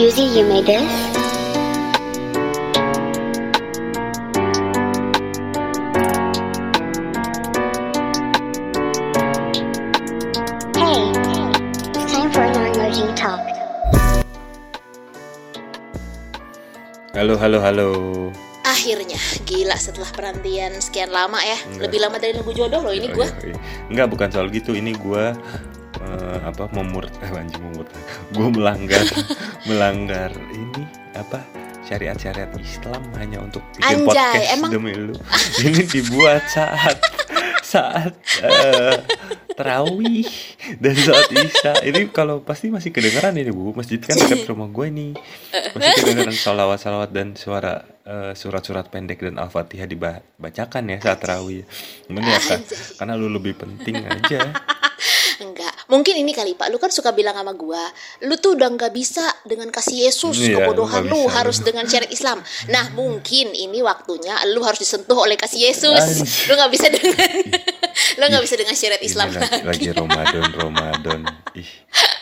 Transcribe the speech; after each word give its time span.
Yuzi, 0.00 0.24
you 0.36 0.44
made 0.46 0.64
this? 0.66 0.90
Hey, 10.74 10.98
it's 11.94 12.10
time 12.12 12.30
for 12.34 12.42
an 12.42 12.54
emoji 12.74 13.06
talk. 13.14 13.38
Halo, 17.14 17.36
halo, 17.38 17.58
halo. 17.62 17.88
Akhirnya, 18.66 19.18
gila 19.46 19.76
setelah 19.76 20.08
penantian 20.10 20.78
sekian 20.82 21.10
lama 21.14 21.38
ya. 21.42 21.58
Enggak. 21.70 21.82
Lebih 21.86 21.98
lama 22.00 22.16
dari 22.18 22.32
nunggu 22.34 22.52
jodoh 22.54 22.80
loh 22.82 22.94
ini 22.94 23.12
Oh, 23.12 23.22
gue. 23.22 23.28
iya, 23.28 23.54
iya. 23.54 23.58
Enggak, 23.92 24.06
bukan 24.10 24.28
soal 24.32 24.46
gitu. 24.50 24.72
Ini 24.74 24.92
gua 24.98 25.32
eh, 25.32 25.34
apa 26.50 26.66
memur 26.74 27.06
eh 27.08 27.30
anjing 27.30 27.62
memur. 27.62 27.86
Gua 28.34 28.48
melanggar 28.50 29.06
melanggar 29.68 30.30
ini 30.50 30.84
apa 31.14 31.42
syariat-syariat 31.82 32.50
Islam 32.54 33.02
hanya 33.18 33.38
untuk 33.40 33.62
bikin 33.74 33.82
Anjay, 33.82 34.06
podcast 34.06 34.46
emang- 34.54 34.70
demi 34.70 34.92
lu. 34.94 35.14
ini 35.58 35.82
dibuat 35.82 36.46
saat 36.46 36.98
saat 37.60 38.14
eh, 38.42 38.98
terawih 39.54 40.26
dan 40.78 40.94
saat 40.96 41.28
isya 41.30 41.72
ini 41.82 42.10
kalau 42.10 42.42
pasti 42.42 42.66
masih 42.66 42.90
kedengeran 42.90 43.34
ini 43.34 43.50
bu 43.50 43.74
masjid 43.74 43.98
kan 43.98 44.14
dekat 44.14 44.42
rumah 44.46 44.66
gue 44.66 44.86
nih 44.86 45.12
masih 45.74 45.94
kedengeran 46.00 46.34
salawat 46.34 46.78
salawat 46.78 47.10
dan 47.10 47.34
suara 47.34 47.82
eh, 48.02 48.32
surat-surat 48.34 48.86
pendek 48.86 49.22
dan 49.22 49.38
al-fatihah 49.38 49.86
dibacakan 49.86 50.82
ya 50.88 50.98
saat 50.98 51.18
terawih 51.18 51.62
Cuman 52.06 52.22
ya 52.22 52.38
kan, 52.38 52.58
karena 52.98 53.12
lu 53.14 53.26
lebih 53.28 53.54
penting 53.54 54.02
aja 54.02 54.50
Enggak. 55.40 55.69
Mungkin 55.90 56.14
ini 56.16 56.30
kali 56.30 56.54
Pak, 56.54 56.70
lu 56.70 56.78
kan 56.78 56.88
suka 56.88 57.10
bilang 57.10 57.34
sama 57.34 57.50
gua, 57.50 57.82
lu 58.22 58.38
tuh 58.38 58.54
udah 58.54 58.70
nggak 58.70 58.94
bisa 58.94 59.26
dengan 59.42 59.68
kasih 59.68 60.06
Yesus, 60.06 60.38
Iya, 60.38 60.62
kebodohan 60.62 61.02
lu 61.04 61.26
bisa. 61.26 61.34
harus 61.36 61.58
dengan 61.60 61.82
syariat 61.84 62.08
Islam. 62.08 62.38
Nah, 62.70 62.94
mungkin 62.94 63.50
ini 63.50 63.82
waktunya 63.82 64.38
lu 64.48 64.62
harus 64.62 64.78
disentuh 64.78 65.18
oleh 65.18 65.34
kasih 65.34 65.66
Yesus. 65.66 65.98
Anjir. 65.98 66.46
Lu 66.46 66.54
nggak 66.54 66.70
bisa 66.70 66.86
dengan 66.88 67.18
lu 68.18 68.24
nggak 68.24 68.42
bisa 68.46 68.54
dengan 68.54 68.74
syariat 68.74 69.02
Islam 69.02 69.26
ini 69.28 69.38
lagi, 69.42 69.62
lagi 69.66 69.86
Ramadan 69.90 70.44
Ramadan 70.62 71.20
ih 71.52 71.70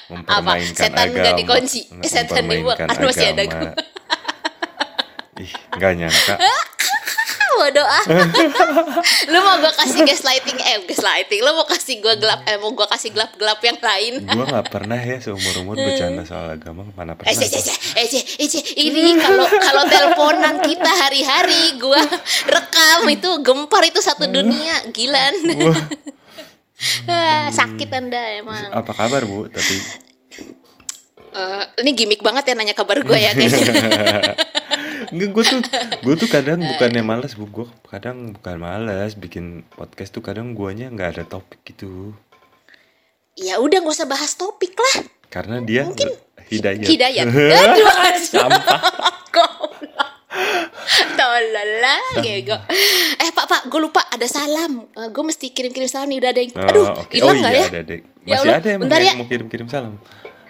mempermainkan 0.09 0.73
Setan 0.89 1.05
agama 1.05 1.21
nggak 1.21 1.37
dikunci? 1.37 1.81
Setan 2.03 2.45
mempermainkan 2.49 2.89
Aduh, 2.89 3.07
masih 3.13 3.27
ada 3.29 3.43
agama. 3.45 3.73
ih 5.39 5.53
nggak 5.77 5.93
nyangka 5.95 6.35
Bodoh 7.59 7.83
ah. 7.99 8.05
lu 9.27 9.39
mau 9.43 9.59
gua 9.59 9.75
kasih 9.75 10.07
gaslighting 10.07 10.55
eh 10.57 10.79
gaslighting. 10.87 11.43
Lu 11.43 11.51
mau 11.53 11.67
kasih 11.67 11.99
gua 11.99 12.15
gelap 12.15 12.47
eh 12.47 12.55
mau 12.57 12.71
gua 12.71 12.87
kasih 12.87 13.11
gelap-gelap 13.11 13.59
yang 13.61 13.79
lain. 13.79 14.15
gue 14.23 14.47
nggak 14.47 14.67
pernah 14.71 14.95
ya 14.97 15.19
seumur 15.19 15.55
umur 15.59 15.75
bercanda 15.75 16.23
soal 16.23 16.55
agama 16.55 16.87
mana 16.95 17.19
pernah 17.19 17.29
Eh, 17.29 17.35
cek, 17.35 17.51
eh, 17.51 18.07
cek, 18.07 18.25
eh, 18.39 18.47
cek. 18.47 18.65
ini 18.79 19.19
kalau 19.19 19.43
kalau 19.45 19.83
teleponan 19.85 20.63
kita 20.63 20.87
hari-hari 20.87 21.75
gua 21.77 21.99
rekam 22.47 23.11
itu 23.11 23.31
gempar 23.43 23.83
itu 23.83 23.99
satu 23.99 24.25
dunia 24.25 24.87
gila 24.89 25.19
anda. 25.19 25.55
Wah, 25.67 25.83
Ah, 27.11 27.51
sakit 27.51 27.91
anda 27.91 28.39
emang 28.39 28.71
apa 28.71 28.95
kabar 28.95 29.27
bu 29.27 29.51
tapi 29.51 30.07
Eh, 31.29 31.65
ini 31.85 31.91
gimmick 31.93 32.19
banget 32.19 32.51
ya 32.51 32.55
nanya 32.57 32.73
kabar 32.73 32.99
gue 32.99 33.15
ya 33.15 33.31
kayaknya 33.31 33.63
Enggak, 35.09 35.29
gue 35.33 35.45
tuh 35.45 35.61
gue 36.05 36.15
tuh 36.15 36.29
kadang 36.29 36.61
bukannya 36.77 37.03
malas 37.03 37.33
bu 37.35 37.49
gue 37.49 37.67
kadang 37.89 38.37
bukan 38.37 38.57
malas 38.61 39.17
bikin 39.17 39.65
podcast 39.73 40.13
tuh 40.13 40.21
kadang 40.21 40.53
guanya 40.53 40.93
nggak 40.93 41.19
ada 41.19 41.25
topik 41.25 41.65
gitu 41.65 42.13
ya 43.39 43.63
udah 43.63 43.79
gak 43.87 43.95
usah 43.95 44.11
bahas 44.11 44.35
topik 44.35 44.75
lah 44.75 45.07
karena 45.31 45.63
dia 45.63 45.87
hidayat 46.51 46.85
hidayat 46.85 47.27
aduh 47.33 47.87
sampah 48.19 48.81
lah 51.79 52.03
Gego. 52.21 52.57
Eh 53.19 53.31
pak 53.33 53.47
pak 53.47 53.61
gue 53.71 53.81
lupa 53.81 54.03
ada 54.11 54.27
salam 54.27 54.87
Gue 55.13 55.25
mesti 55.25 55.51
kirim-kirim 55.53 55.89
salam 55.89 56.09
nih 56.11 56.19
udah 56.21 56.31
ada 56.31 56.41
yang 56.41 56.53
Oh, 56.59 56.69
Aduh 56.69 56.85
oke. 56.95 57.15
hilang 57.15 57.37
oh, 57.37 57.41
nggak 57.41 57.53
iya, 57.53 57.61
ya 57.61 57.69
ada, 57.69 57.81
dek. 57.85 58.01
Ya 58.01 58.09
Masih 58.09 58.41
Allah, 58.43 58.57
ada 58.59 58.69
yang, 58.69 58.81
bentar 58.83 59.01
yang 59.01 59.09
ya. 59.09 59.21
mau 59.21 59.29
kirim-kirim 59.29 59.67
salam. 59.71 59.95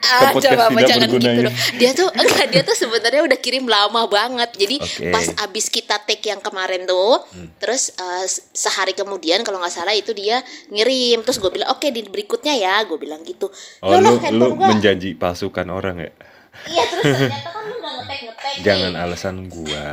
Ah, 0.01 0.31
coba 0.31 0.69
apa 0.69 0.81
jangan 0.81 1.09
gitu 1.09 1.19
dong. 1.43 1.55
Dia 1.75 1.91
tuh 1.93 2.09
enggak 2.09 2.47
dia 2.49 2.63
tuh 2.63 2.73
sebenarnya 2.73 3.23
udah 3.25 3.39
kirim 3.39 3.65
lama 3.65 4.07
banget. 4.07 4.51
Jadi 4.55 4.77
Oke. 4.79 5.11
pas 5.11 5.27
abis 5.43 5.67
kita 5.69 5.99
take 6.01 6.25
yang 6.25 6.39
kemarin 6.39 6.85
tuh, 6.85 7.21
Hmm. 7.29 7.51
terus 7.57 7.91
eh, 7.93 8.25
sehari 8.53 8.93
kemudian 8.93 9.43
kalau 9.43 9.59
nggak 9.59 9.75
salah 9.75 9.93
itu 9.93 10.11
dia 10.13 10.41
ngirim. 10.69 11.21
Terus 11.21 11.37
gue 11.37 11.51
bilang 11.51 11.71
oke 11.71 11.85
di 11.85 12.03
berikutnya 12.03 12.55
ya, 12.55 12.83
gue 12.83 12.95
bilang 12.95 13.21
gitu. 13.21 13.51
Oh, 13.81 13.91
Loh, 13.91 14.01
lu, 14.01 14.13
loh, 14.15 14.31
lu 14.31 14.47
gua- 14.55 14.71
menjanji 14.71 15.13
palsukan 15.13 15.67
orang 15.67 15.99
ya? 15.99 16.11
Iya 16.65 16.83
terus 16.89 17.05
ternyata 17.21 17.51
kan 17.51 17.63
lu 17.65 17.75
nggak 17.77 17.93
ngetek 17.99 18.19
ngetek. 18.25 18.55
Jangan 18.61 18.93
alasan 18.97 19.37
gua. 19.47 19.87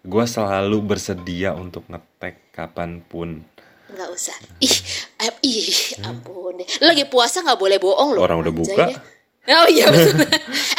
Gua 0.00 0.24
selalu 0.24 0.78
bersedia 0.84 1.52
untuk 1.52 1.84
ngetek 1.86 2.50
kapan 2.50 3.00
pun. 3.02 3.44
Nggak 3.88 4.08
usah. 4.10 4.36
Ih, 4.58 4.76
eh, 5.18 5.32
ih, 5.42 5.72
ampun 6.02 6.56
deh. 6.56 6.68
Lagi 6.78 7.04
puasa 7.04 7.40
nggak 7.40 7.56
boleh 7.56 7.76
bohong 7.76 8.12
loh. 8.12 8.20
Orang 8.20 8.40
udah 8.40 8.52
buka. 8.52 8.84
deh. 8.86 8.98
Oh 9.48 9.66
iya 9.68 9.88
betul. 9.92 10.12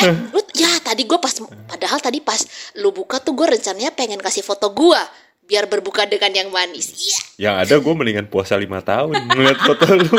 eh, 0.06 0.14
lu 0.30 0.42
ya 0.54 0.70
tadi 0.86 1.10
gue 1.10 1.18
pas 1.18 1.34
padahal 1.66 1.98
tadi 1.98 2.22
pas 2.22 2.38
lu 2.78 2.94
buka 2.94 3.18
tuh 3.18 3.34
gue 3.34 3.58
rencananya 3.58 3.90
pengen 3.98 4.22
kasih 4.22 4.46
foto 4.46 4.70
gue 4.70 5.02
biar 5.50 5.66
berbuka 5.66 6.06
dengan 6.06 6.30
yang 6.30 6.50
manis. 6.54 6.94
Iya. 6.94 7.50
Yang 7.50 7.56
ada 7.66 7.74
gue 7.82 7.94
mendingan 7.98 8.30
puasa 8.30 8.54
lima 8.54 8.86
tahun 8.86 9.18
ngeliat 9.34 9.58
foto 9.58 9.86
lu. 9.98 10.06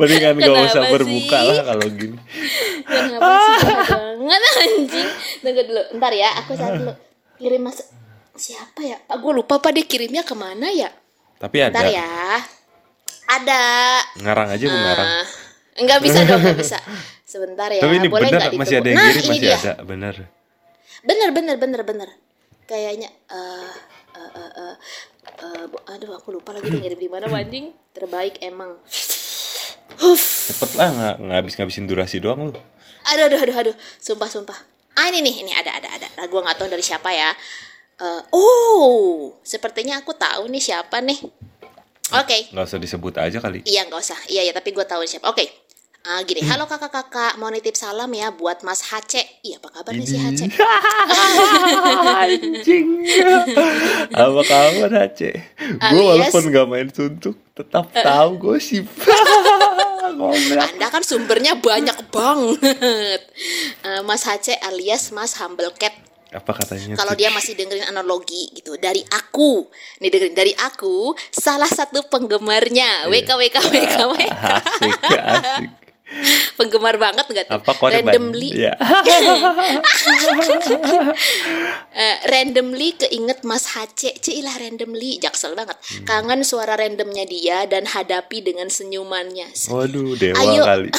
mendingan 0.00 0.36
gak 0.36 0.52
usah 0.68 0.84
Kenapa 0.84 0.94
berbuka 1.00 1.38
sih? 1.40 1.48
lah 1.48 1.64
kalau 1.64 1.86
gini. 1.88 2.18
Kenapa 2.84 3.30
sih 3.40 3.64
banget 3.64 4.42
anjing? 4.60 5.08
Tunggu 5.40 5.62
dulu, 5.64 5.82
ntar 5.96 6.12
ya, 6.12 6.28
aku 6.44 6.52
saat 6.60 6.76
dulu 6.76 6.92
kirim 7.40 7.64
mas 7.64 7.80
siapa 8.36 8.84
ya? 8.84 9.00
Pak 9.00 9.16
gue 9.16 9.32
lupa 9.32 9.64
pak 9.64 9.72
dia 9.72 9.88
kirimnya 9.88 10.20
ke 10.20 10.36
mana 10.36 10.68
ya? 10.68 10.92
Tapi 11.40 11.56
ada. 11.64 11.72
Ntar 11.72 11.88
ya. 11.88 12.08
Ada. 13.26 13.62
Ngarang 14.20 14.48
aja 14.52 14.64
lu 14.68 14.76
ngarang. 14.76 15.10
Enggak 15.76 15.98
bisa 16.00 16.24
dong, 16.24 16.40
enggak 16.40 16.58
bisa. 16.64 16.78
Sebentar 17.26 17.68
ya. 17.68 17.82
Tapi 17.84 17.94
ini 18.00 18.08
boleh 18.08 18.28
bener 18.30 18.50
masih 18.56 18.76
ada 18.80 18.88
yang 18.88 18.98
nah, 18.98 19.12
masih 19.12 19.40
dia. 19.40 19.56
ada 19.58 19.72
bener. 19.84 20.14
Bener 21.04 21.28
bener 21.32 21.56
bener 21.60 21.80
bener. 21.84 22.08
Kayaknya 22.66 23.08
eh 23.30 23.74
eh 24.16 24.30
eh 24.34 24.50
eh, 24.56 24.74
eh, 25.44 25.64
bu- 25.68 25.84
aduh 25.86 26.12
aku 26.16 26.28
lupa 26.34 26.56
lagi 26.56 26.72
ngirim 26.72 26.98
di 26.98 27.08
mana 27.10 27.28
anjing. 27.40 27.70
Terbaik 27.92 28.40
emang. 28.40 28.80
Huff. 30.00 30.22
Cepet 30.52 30.70
lah 30.76 31.16
nggak 31.20 31.36
habis 31.44 31.54
ngabisin 31.56 31.86
durasi 31.86 32.18
doang 32.20 32.50
lu. 32.50 32.52
Aduh 33.06 33.24
aduh 33.30 33.38
aduh 33.38 33.56
aduh. 33.56 33.76
Sumpah 34.00 34.28
sumpah. 34.28 34.58
Ah 34.96 35.12
ini 35.12 35.20
nih, 35.20 35.44
ini 35.44 35.52
ada 35.52 35.76
ada 35.76 35.88
ada. 35.92 36.08
Nah, 36.16 36.24
gua 36.26 36.40
nggak 36.40 36.56
tahu 36.56 36.68
dari 36.72 36.80
siapa 36.80 37.12
ya. 37.12 37.30
Eh, 37.96 38.22
oh, 38.32 39.32
sepertinya 39.40 40.00
aku 40.00 40.12
tahu 40.12 40.48
nih 40.48 40.60
siapa 40.60 41.00
nih. 41.00 41.16
Oke. 42.14 42.52
Nggak 42.52 42.64
usah 42.68 42.78
disebut 42.78 43.14
aja 43.18 43.38
kali. 43.40 43.64
Iya 43.64 43.88
nggak 43.88 44.00
usah. 44.00 44.18
Iya 44.28 44.46
ya 44.46 44.52
tapi 44.54 44.70
gue 44.70 44.84
tahu 44.86 45.02
siapa. 45.08 45.26
Oke. 45.26 45.48
Ah, 46.06 46.22
gini, 46.22 46.38
halo 46.46 46.70
kakak-kakak, 46.70 47.34
mau 47.34 47.50
nitip 47.50 47.74
salam 47.74 48.06
ya 48.14 48.30
buat 48.30 48.62
Mas 48.62 48.78
Hace. 48.78 49.26
Iya, 49.42 49.58
apa 49.58 49.74
kabar 49.74 49.90
nih 49.90 50.06
si 50.06 50.14
Hace? 50.14 50.46
Anjing. 52.22 52.86
Apa 54.14 54.40
kabar 54.46 54.90
Aceh? 55.02 55.34
Gue 55.90 55.98
Alias- 56.06 56.30
walaupun 56.30 56.42
gak 56.54 56.66
main 56.70 56.88
suntuk 56.94 57.34
tetap 57.58 57.90
tahu 57.90 58.30
gosip. 58.38 58.86
Anda 60.70 60.86
kan 60.94 61.02
sumbernya 61.02 61.58
banyak 61.58 61.98
banget. 62.14 63.20
Eh, 63.82 64.00
Mas 64.06 64.22
Hace 64.30 64.54
alias 64.62 65.10
Mas 65.10 65.34
Humble 65.42 65.74
Cat. 65.74 65.90
Apa 66.30 66.54
katanya? 66.54 66.94
Kalau 66.94 67.18
dia 67.18 67.34
masih 67.34 67.58
dengerin 67.58 67.82
analogi 67.82 68.54
gitu 68.54 68.78
dari 68.78 69.02
aku, 69.10 69.66
nih 69.98 70.10
dengerin 70.14 70.38
dari 70.38 70.54
aku, 70.54 71.18
salah 71.34 71.66
satu 71.66 72.06
penggemarnya. 72.06 73.10
WK 73.10 73.30
WK 73.34 73.56
WK 73.58 73.94
WK. 74.06 74.30
asik, 74.30 74.94
asik. 75.02 75.70
Penggemar 76.54 76.96
banget 77.02 77.26
nggak 77.26 77.46
tuh? 77.50 77.58
Apa 77.58 77.72
korban? 77.74 78.06
randomly, 78.06 78.54
Ya. 78.54 78.78
eh, 81.90 82.16
randomly 82.30 82.94
keinget 82.94 83.42
Mas 83.42 83.74
Hace. 83.74 84.14
Cilah 84.22 84.54
randomly, 84.54 85.18
jaksel 85.18 85.58
banget. 85.58 85.74
Hmm. 85.74 86.06
Kangen 86.06 86.46
suara 86.46 86.78
randomnya 86.78 87.26
dia 87.26 87.66
dan 87.66 87.90
hadapi 87.90 88.38
dengan 88.38 88.70
senyumannya. 88.70 89.50
Waduh, 89.66 90.14
dewa 90.14 90.38
Ayo. 90.38 90.62
kali. 90.62 90.90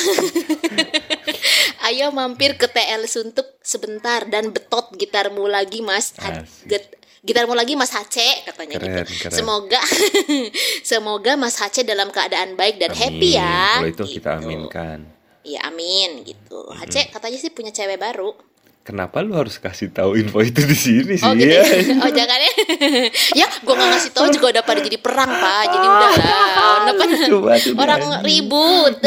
Ayo 1.87 2.11
mampir 2.11 2.59
ke 2.59 2.67
TL 2.67 3.07
Suntuk 3.07 3.47
sebentar 3.63 4.27
dan 4.27 4.51
betot 4.51 4.91
gitarmu 4.99 5.47
lagi 5.47 5.79
Mas. 5.79 6.11
Get- 6.67 6.99
gitarmu 7.27 7.51
lagi 7.51 7.75
Mas 7.75 7.91
Hace 7.91 8.47
katanya 8.47 8.79
Keren, 8.79 9.03
gitu. 9.03 9.27
keren. 9.27 9.35
Semoga 9.35 9.81
semoga 10.91 11.31
Mas 11.35 11.59
Hace 11.59 11.83
dalam 11.83 12.07
keadaan 12.09 12.55
baik 12.55 12.79
dan 12.79 12.95
happy 12.95 13.35
Amin. 13.35 13.39
ya. 13.43 13.59
Kalau 13.77 13.89
itu 13.91 14.05
kita 14.17 14.31
Gitu. 14.39 14.47
aminkan. 14.47 14.99
Iya 15.43 15.59
amin 15.63 16.23
gitu. 16.23 16.59
Hace 16.71 17.07
katanya 17.07 17.37
sih 17.37 17.51
punya 17.51 17.71
cewek 17.71 17.95
baru. 17.95 18.35
Kenapa 18.87 19.19
lu 19.19 19.35
harus 19.35 19.59
kasih 19.59 19.91
tahu 19.91 20.15
info 20.15 20.39
itu 20.39 20.63
di 20.63 20.71
sini 20.73 21.13
sih 21.19 21.27
Oh 21.27 21.35
gitu. 21.35 21.51
ya? 21.51 21.63
Oh 21.99 22.07
jangan 22.07 22.39
ya. 22.39 22.53
ya, 23.43 23.47
gua 23.61 23.75
nggak 23.75 23.89
ngasih 23.91 24.11
tahu 24.15 24.25
juga 24.31 24.45
udah 24.55 24.63
pada 24.63 24.79
jadi 24.79 24.95
perang 24.95 25.27
pak. 25.27 25.63
Jadi 25.67 25.87
udah 25.91 26.11
lah. 26.15 26.47
Orang 27.83 27.99
anjing. 27.99 28.23
ribut. 28.23 28.95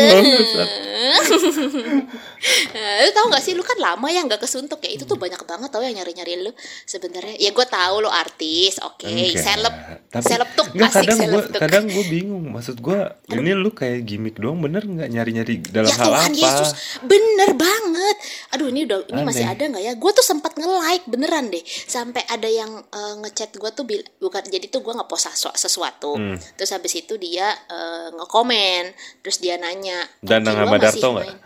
Eh, 2.40 3.04
lu 3.04 3.10
tau 3.12 3.28
gak 3.28 3.44
sih 3.44 3.52
lu 3.52 3.60
kan 3.60 3.76
lama 3.76 4.08
ya 4.08 4.24
nggak 4.24 4.40
kesuntuk 4.40 4.80
ya 4.80 4.88
itu 4.88 5.04
tuh 5.04 5.20
banyak 5.20 5.36
banget 5.44 5.68
tau 5.68 5.84
yang 5.84 5.92
nyari 5.92 6.16
nyari 6.16 6.40
lu 6.40 6.52
sebenarnya 6.88 7.36
ya 7.36 7.52
gue 7.52 7.66
tahu 7.68 8.00
lu 8.00 8.08
artis 8.08 8.80
oke 8.80 9.04
Enggak. 9.04 9.44
seleb 9.44 9.74
Tapi- 10.08 10.24
seleb 10.24 10.48
tuh 10.56 10.66
enggak, 10.72 10.88
asik 10.88 11.00
kadang 11.04 11.18
seleb 11.20 11.44
tuh 11.44 11.60
kadang 11.60 11.84
gue 11.84 12.04
bingung 12.08 12.44
maksud 12.48 12.80
gue 12.80 12.98
ini 13.36 13.52
lu 13.52 13.68
kayak 13.70 14.08
gimmick 14.08 14.40
doang 14.40 14.56
bener 14.56 14.80
nggak 14.80 15.08
nyari 15.12 15.30
nyari 15.36 15.54
dalam 15.68 15.92
ya 15.92 15.96
hal 16.00 16.08
Tuhan 16.08 16.30
apa 16.32 16.40
Yesus 16.40 16.70
bener 17.04 17.50
banget 17.52 18.16
aduh 18.56 18.66
ini 18.72 18.80
udah 18.88 18.98
ini 19.04 19.20
masih 19.20 19.44
ada 19.44 19.64
nggak 19.70 19.82
ya 19.82 19.92
gue 19.92 20.10
tuh 20.10 20.22
sempat 20.22 20.52
nge 20.52 20.66
like 20.66 21.06
beneran 21.06 21.46
deh 21.46 21.58
sampai 21.64 22.22
ada 22.26 22.46
yang 22.46 22.68
eh, 22.80 23.14
ngechat 23.20 23.50
gue 23.52 23.70
tuh 23.70 23.82
bil- 23.82 24.10
bukan 24.18 24.42
jadi 24.44 24.66
tuh 24.66 24.80
gue 24.80 24.92
ngepost 24.92 25.30
sesu- 25.30 25.54
sesuatu 25.56 26.12
Hmm. 26.12 26.36
terus 26.54 26.70
habis 26.70 26.92
itu 26.94 27.14
dia 27.16 27.46
eh, 27.66 28.08
ngekomen 28.10 28.90
terus 29.20 29.38
dia 29.38 29.54
nanya 29.54 30.02
Dan 30.18 30.42
"Kaki 30.42 30.50
nama 30.50 30.60
lo 30.60 30.68
masih 30.68 30.82
Darto 30.82 31.08
nggak? 31.08 31.24
main?" 31.24 31.38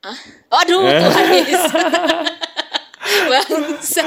Ah, 0.00 0.18
aduh 0.56 0.78
Tuhan 0.80 1.24
Yesus. 1.34 1.62
Bangsa. 3.28 4.04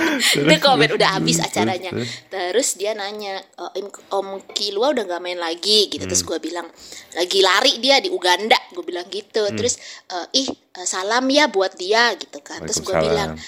Dia 0.48 0.58
komen 0.58 0.90
udah 0.94 1.18
habis 1.18 1.38
acaranya. 1.42 1.90
terus. 2.30 2.78
Dia 2.78 2.94
nanya, 2.94 3.38
"Eh, 3.38 3.84
Om, 4.10 4.40
Kilua 4.54 4.94
udah 4.94 5.04
gak 5.06 5.22
main 5.22 5.38
lagi 5.38 5.90
gitu. 5.90 6.04
Terus 6.06 6.22
gue 6.22 6.38
bilang, 6.38 6.66
lagi 7.14 7.40
lari 7.42 7.78
dia 7.78 7.98
di 7.98 8.10
Uganda. 8.10 8.56
Gue 8.74 8.84
bilang 8.86 9.06
gitu. 9.10 9.44
Terus, 9.54 9.78
"Eh, 10.10 10.44
ih 10.44 10.48
eh, 10.50 10.86
salam 10.86 11.24
ya 11.30 11.46
buat 11.46 11.74
dia 11.78 12.14
gitu 12.18 12.38
kan. 12.42 12.62
Terus 12.62 12.80
gue 12.82 12.94
bilang, 12.98 13.38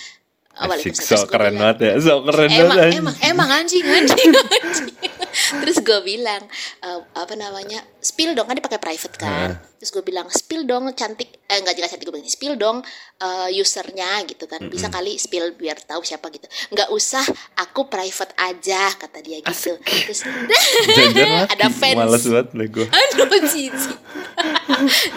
Oh, 0.56 0.72
Asik, 0.72 0.96
Terus 0.96 1.20
gua 1.20 1.28
keren 1.28 1.52
bilang, 1.52 1.60
banget 1.60 1.78
ya 1.84 1.92
sok 2.00 2.20
keren 2.32 2.48
emang 2.48 2.56
banget 2.56 2.80
anjing. 2.80 3.00
emang 3.04 3.16
emang 3.20 3.48
anjing 3.52 3.84
anjing, 3.84 4.30
anjing. 4.32 4.88
terus 5.60 5.78
gue 5.84 6.00
bilang 6.00 6.42
eh, 6.80 7.00
apa 7.12 7.34
namanya 7.36 7.84
spill 8.00 8.32
dong 8.32 8.48
kan 8.48 8.56
dia 8.56 8.64
pakai 8.64 8.80
private 8.80 9.16
kan. 9.20 9.60
Terus 9.76 9.92
gue 9.92 10.00
bilang 10.00 10.24
spill 10.32 10.64
dong 10.64 10.88
cantik. 10.96 11.28
Eh 11.44 11.60
enggak 11.60 11.76
juga 11.76 11.92
cantik 11.92 12.08
gue 12.08 12.16
bilang 12.16 12.32
spill 12.32 12.56
dong 12.56 12.80
eh, 13.20 13.48
usernya 13.52 14.24
gitu 14.24 14.48
kan. 14.48 14.64
Bisa 14.72 14.88
kali 14.88 15.20
spill 15.20 15.52
biar 15.60 15.76
tahu 15.76 16.00
siapa 16.00 16.32
gitu. 16.32 16.48
Nggak 16.72 16.88
usah 16.88 17.20
aku 17.60 17.92
private 17.92 18.32
aja 18.40 18.96
kata 18.96 19.20
dia 19.20 19.44
gitu. 19.44 19.76
Terus 19.76 20.24
Jajan 20.96 21.52
ada 21.52 21.68
fans. 21.68 21.96
males 22.00 22.24
banget 22.24 22.48
lah 22.56 22.66
gue 22.72 22.86
aduh 22.96 23.28
cici 23.44 23.92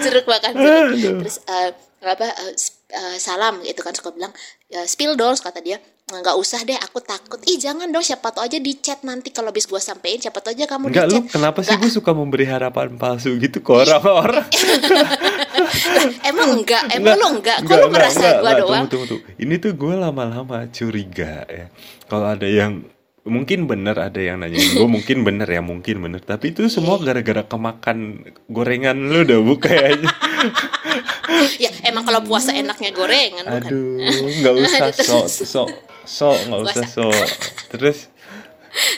jeruk 0.03 0.25
makan 0.27 0.53
jeruk. 0.59 1.23
Terus 1.23 1.37
eh, 1.47 1.71
apa 2.03 2.27
eh, 2.27 2.53
eh, 2.89 3.17
salam 3.21 3.61
gitu 3.61 3.79
kan 3.85 3.93
suka 3.93 4.09
bilang 4.11 4.33
ya, 4.67 4.83
spill 4.89 5.13
dong 5.13 5.37
kata 5.37 5.61
dia. 5.61 5.77
Nggak 6.09 6.41
usah 6.41 6.65
deh 6.65 6.73
aku 6.73 7.05
takut. 7.05 7.37
Ih 7.45 7.61
jangan 7.61 7.85
dong 7.93 8.01
siapa 8.01 8.33
tahu 8.33 8.41
aja 8.41 8.57
di 8.57 8.73
chat 8.81 9.05
nanti 9.05 9.29
kalau 9.29 9.53
bis 9.53 9.69
gue 9.69 9.77
sampein 9.77 10.17
siapa 10.17 10.41
tahu 10.41 10.57
aja 10.57 10.65
kamu 10.65 10.89
Enggak 10.89 11.05
di 11.05 11.13
lu 11.13 11.21
kenapa 11.29 11.61
sih 11.61 11.69
Nggak, 11.69 11.85
gue 11.85 11.91
suka 11.93 12.11
memberi 12.17 12.45
harapan 12.49 12.97
palsu 12.97 13.37
gitu 13.37 13.61
ke 13.61 13.69
orang-orang 13.69 14.49
emang 16.29 16.49
enggak 16.57 16.81
emang 16.97 17.13
lu 17.13 17.27
enggak 17.37 17.61
kok 17.61 17.77
lu 17.77 17.87
merasa 17.93 18.41
gue 18.41 18.51
doang? 18.57 18.89
Tunggu, 18.89 19.05
tunggu, 19.05 19.05
tunggu. 19.21 19.37
Ini 19.37 19.53
tuh 19.61 19.71
gue 19.77 19.93
lama-lama 19.93 20.57
curiga 20.73 21.45
ya. 21.45 21.69
Kalau 22.09 22.25
ada 22.25 22.49
yang 22.49 22.81
mungkin 23.27 23.67
bener 23.67 23.95
ada 23.99 24.19
yang 24.19 24.39
nanya 24.39 24.59
gue 24.59 24.87
mungkin 24.95 25.27
bener 25.27 25.47
ya 25.49 25.61
mungkin 25.63 25.99
bener. 26.03 26.21
Tapi 26.23 26.55
itu 26.55 26.67
semua 26.71 26.99
gara-gara 27.01 27.43
kemakan 27.43 28.23
gorengan 28.47 28.95
lu 28.95 29.23
udah 29.27 29.39
buka 29.43 29.71
aja 29.71 30.09
ya 31.63 31.71
emang 31.87 32.07
kalau 32.07 32.21
puasa 32.23 32.55
enaknya 32.55 32.91
gorengan 32.95 33.45
bukan? 33.47 33.69
Aduh 33.69 34.27
nggak 34.43 34.53
usah 34.55 34.87
sok 35.09 35.27
sok 35.27 35.69
sok 36.05 36.37
nggak 36.47 36.61
usah 36.63 36.85
sok. 36.87 37.27
Terus 37.75 37.97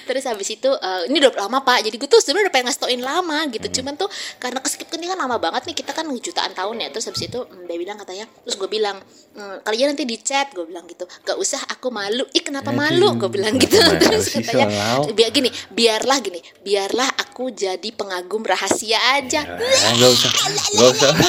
terus 0.07 0.24
habis 0.28 0.48
itu 0.51 0.69
eh, 0.69 1.01
ini 1.10 1.18
udah 1.22 1.48
lama 1.48 1.63
pak. 1.63 1.86
Jadi 1.86 1.95
gue 1.98 2.10
tuh 2.10 2.22
sebenarnya 2.22 2.50
udah 2.50 2.54
pengen 2.54 2.66
ngasih 2.69 2.81
tauin 2.81 3.04
lama 3.04 3.38
gitu. 3.50 3.68
Hmm. 3.68 3.75
cuman 3.81 3.94
tuh 3.95 4.10
karena 4.38 4.60
keskip 4.60 4.88
ini 4.98 5.06
kan 5.07 5.18
lama 5.18 5.38
banget 5.39 5.63
nih 5.72 5.75
kita 5.78 5.92
kan 5.95 6.06
jutaan 6.12 6.51
tahun 6.51 6.75
ya. 6.83 6.88
Terus 6.92 7.06
habis 7.10 7.24
itu 7.25 7.39
mm, 7.39 7.66
dia 7.66 7.78
bilang 7.80 7.98
katanya 7.98 8.25
terus 8.44 8.56
gue 8.60 8.69
bilang 8.69 8.98
"Mm, 9.33 9.56
kalian 9.63 9.88
nanti 9.95 10.04
di 10.04 10.18
chat 10.19 10.51
gue 10.51 10.66
bilang 10.68 10.86
gitu. 10.86 11.06
Gak 11.24 11.38
usah 11.39 11.62
aku 11.72 11.89
malu. 11.89 12.25
Ih 12.36 12.44
kenapa 12.44 12.69
malu? 12.75 13.16
Gue 13.18 13.30
bilang 13.31 13.56
gitu. 13.57 13.78
terus 14.04 14.31
katanya 14.31 14.68
biar 15.12 15.30
gini 15.33 15.50
biarlah 15.72 16.18
gini 16.19 16.39
biarlah 16.62 17.10
aku 17.18 17.50
jadi 17.51 17.89
pengagum 17.95 18.44
rahasia 18.44 19.00
aja. 19.18 19.44
Ah, 19.57 19.92
nggak 19.98 20.12
usah 20.12 20.31
nggak 20.78 20.89
usah. 20.94 21.12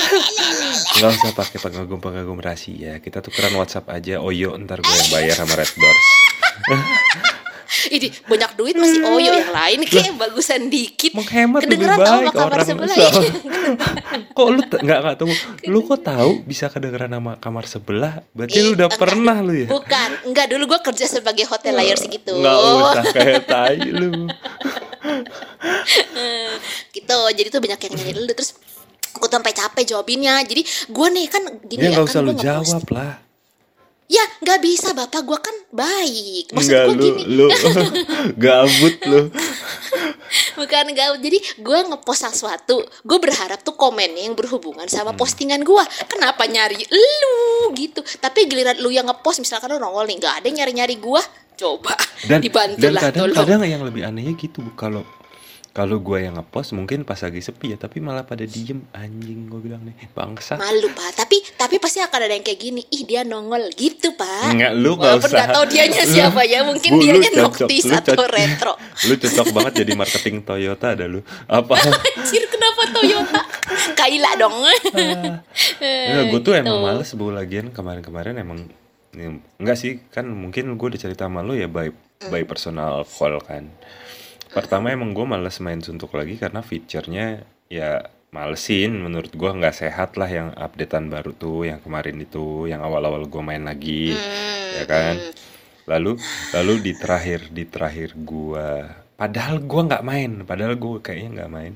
Nggak 0.92 1.10
usah 1.18 1.30
pakai 1.32 1.58
pengagum 1.58 1.98
pengagum 2.02 2.38
rahasia. 2.38 3.00
Kita 3.00 3.24
tukeran 3.24 3.56
WhatsApp 3.56 3.88
aja. 3.88 4.20
Oyo 4.20 4.54
ntar 4.60 4.84
gue 4.84 4.92
yang 4.92 5.10
bayar 5.10 5.34
sama 5.40 5.56
Red 5.56 5.72
Doors 5.72 6.06
ini 7.94 8.08
banyak 8.28 8.50
duit 8.58 8.74
masih 8.76 9.00
oyo 9.04 9.32
yang 9.32 9.52
lain. 9.52 9.78
Kayak 9.88 10.14
bagusan 10.18 10.68
dikit. 10.68 11.12
menghemat 11.16 11.60
lebih 11.64 11.76
kedengeran 11.78 11.98
tau 11.98 12.04
baik 12.04 12.12
sama 12.12 12.32
kamar 12.32 12.52
orang 12.52 12.66
sebelah. 12.66 12.96
ya. 12.96 13.10
kok 14.36 14.46
lu 14.48 14.60
nggak 14.62 14.98
nggak 15.02 15.16
tahu 15.18 15.30
lu 15.68 15.78
kok 15.84 16.00
tahu 16.04 16.30
bisa 16.44 16.64
kedengeran 16.68 17.10
nama 17.12 17.32
kamar 17.40 17.64
sebelah? 17.68 18.12
Berarti 18.36 18.56
Ih, 18.58 18.62
lu 18.64 18.70
udah 18.76 18.88
enggak. 18.88 19.00
pernah 19.00 19.36
lu 19.40 19.52
ya? 19.56 19.68
Bukan. 19.68 20.10
Enggak 20.28 20.46
dulu 20.52 20.64
gue 20.76 20.80
kerja 20.92 21.06
sebagai 21.08 21.44
hotelier 21.48 21.96
segitu 21.98 22.32
nggak 22.32 22.56
usah 22.56 23.04
kayak 23.12 23.44
tai 23.48 23.80
lu. 23.88 24.10
Gitu. 26.92 27.18
Jadi 27.34 27.48
tuh 27.48 27.60
banyak 27.60 27.80
yang 27.88 27.92
nyanyi 27.96 28.12
dulu. 28.22 28.32
Terus 28.36 28.50
aku 29.16 29.24
tuh 29.28 29.36
sampai 29.40 29.52
capek 29.56 29.84
jawabinnya. 29.88 30.40
Jadi 30.44 30.62
gue 30.64 31.06
nih 31.12 31.26
kan 31.28 31.42
gini 31.66 31.80
ya 31.88 31.88
ya, 31.88 31.90
nggak 31.96 32.04
kan 32.06 32.12
usah 32.12 32.20
lu 32.20 32.32
gua 32.36 32.44
jawab 32.44 32.84
lah 32.92 33.31
ya 34.12 34.24
nggak 34.44 34.60
bisa 34.60 34.92
bapak 34.92 35.24
gue 35.24 35.38
kan 35.40 35.56
baik. 35.72 36.52
Maksud 36.52 36.68
gue 36.68 36.84
lu 36.84 37.00
gini. 37.00 37.22
lu. 37.32 37.46
Gabut 38.42 38.96
lu. 39.08 39.20
Bukan 40.52 40.84
nggak. 40.92 41.08
Jadi 41.16 41.38
gue 41.58 41.78
ngepost 41.88 42.28
sesuatu 42.28 42.76
gue 42.84 43.18
berharap 43.18 43.60
tuh 43.60 43.72
komennya 43.72 44.28
yang 44.28 44.36
berhubungan 44.36 44.84
Hmm. 44.84 44.92
sama 44.92 45.12
postingan 45.14 45.62
gue 45.62 45.84
kenapa 46.06 46.44
nyari 46.44 46.84
lu 46.84 47.36
gitu? 47.72 48.04
Tapi 48.18 48.44
giliran 48.44 48.76
lu 48.78 48.92
yang 48.92 49.08
ngepost 49.08 49.40
misalkan 49.40 49.72
lu 49.72 49.80
nongol 49.80 50.04
nih 50.04 50.20
nggak 50.20 50.34
ada 50.38 50.46
yang 50.46 50.58
nyari 50.60 50.72
nyari 50.74 50.96
gue 50.98 51.22
coba 51.52 51.94
dan 52.26 52.40
dibantu 52.40 52.80
dan 52.80 52.92
lah 52.92 53.02
tolong. 53.08 53.30
kadang-kadang 53.30 53.70
yang 53.70 53.82
lebih 53.82 54.02
anehnya 54.02 54.34
gitu 54.34 54.60
Bu. 54.60 54.72
kalau 54.74 55.04
kalau 55.72 56.04
gue 56.04 56.20
yang 56.20 56.36
ngepost 56.36 56.76
mungkin 56.76 57.00
pas 57.00 57.16
lagi 57.16 57.40
sepi 57.40 57.72
ya 57.72 57.80
tapi 57.80 57.96
malah 57.96 58.22
pada 58.22 58.44
diem. 58.44 58.84
Anjing 58.92 59.48
gue 59.48 59.56
bilang 59.58 59.80
nih 59.82 59.96
bangsa 60.12 60.60
malu 60.60 60.92
pak. 60.92 61.16
Tapi 61.16 61.40
tapi 61.56 61.80
pasti 61.80 61.96
akan 61.98 62.20
ada 62.22 62.34
yang 62.36 62.44
kayak 62.44 62.60
gini. 62.60 62.84
Ih 62.86 63.02
dia 63.02 63.24
nongol 63.24 63.72
gitu 63.72 64.12
pak. 64.12 64.52
Enggak, 64.52 64.72
lu 64.76 65.00
nggak 65.00 65.16
usah. 65.16 65.32
nggak 65.32 65.48
tahu 65.48 65.64
dianya 65.66 66.04
siapa 66.04 66.44
ya 66.44 66.60
mungkin 66.60 66.90
Bu, 66.92 66.96
lu 66.96 67.04
dianya 67.08 67.30
cocok, 67.32 67.44
noktis 67.64 67.84
lu 67.84 67.96
atau 67.96 68.12
cocok. 68.14 68.28
retro. 68.28 68.72
Lu 69.08 69.14
cocok 69.16 69.46
banget 69.48 69.72
jadi 69.80 69.92
marketing 69.96 70.36
Toyota 70.44 70.86
ada 70.92 71.04
lu. 71.08 71.20
Apa? 71.48 71.74
Anjir 72.20 72.44
kenapa 72.46 72.82
Toyota? 72.92 73.40
Kaila 73.96 74.30
dong. 74.36 74.56
Ya, 75.82 76.28
gue 76.28 76.40
tuh 76.40 76.52
emang 76.52 76.78
Gitu. 76.78 76.84
males 76.84 77.10
bu. 77.14 77.32
Lagian 77.32 77.72
kemarin-kemarin 77.72 78.36
emang 78.36 78.68
ya, 79.10 79.32
enggak 79.56 79.76
sih. 79.76 80.04
Kan 80.08 80.28
mungkin 80.28 80.76
gue 80.76 80.86
udah 80.86 81.00
cerita 81.00 81.26
sama 81.26 81.40
lu 81.40 81.56
ya 81.56 81.66
by 81.66 81.88
by 82.28 82.44
personal 82.44 83.02
call 83.02 83.40
kan 83.40 83.66
pertama 84.52 84.92
emang 84.92 85.16
gue 85.16 85.24
males 85.24 85.56
main 85.58 85.80
suntuk 85.80 86.12
lagi 86.14 86.36
karena 86.36 86.60
fiturnya 86.60 87.44
ya 87.72 88.06
malesin. 88.32 88.96
Menurut 88.96 89.32
gue 89.32 89.50
nggak 89.50 89.76
sehat 89.76 90.16
lah 90.16 90.28
yang 90.28 90.48
updatean 90.56 91.12
baru 91.12 91.32
tuh 91.36 91.68
yang 91.68 91.80
kemarin 91.84 92.16
itu 92.20 92.68
yang 92.68 92.80
awal-awal 92.80 93.28
gue 93.28 93.42
main 93.44 93.64
lagi 93.64 94.16
ya 94.72 94.84
kan? 94.88 95.16
lalu 95.82 96.14
lalu 96.54 96.78
di 96.78 96.92
terakhir 96.94 97.50
di 97.50 97.66
terakhir 97.66 98.14
gue 98.14 98.68
padahal 99.18 99.58
gue 99.62 99.82
nggak 99.82 100.06
main 100.06 100.30
padahal 100.46 100.74
gue 100.78 100.98
kayaknya 101.02 101.28
nggak 101.42 101.52
main. 101.52 101.74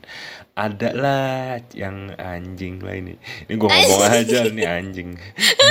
Ada 0.56 0.90
lah 0.97 1.61
yang 1.76 2.16
anjing 2.16 2.80
lah 2.80 2.97
ini. 2.97 3.14
Ini 3.47 3.54
gue 3.54 3.68
ngomong 3.68 4.02
aja 4.09 4.49
nih 4.49 4.66
anjing. 4.66 5.11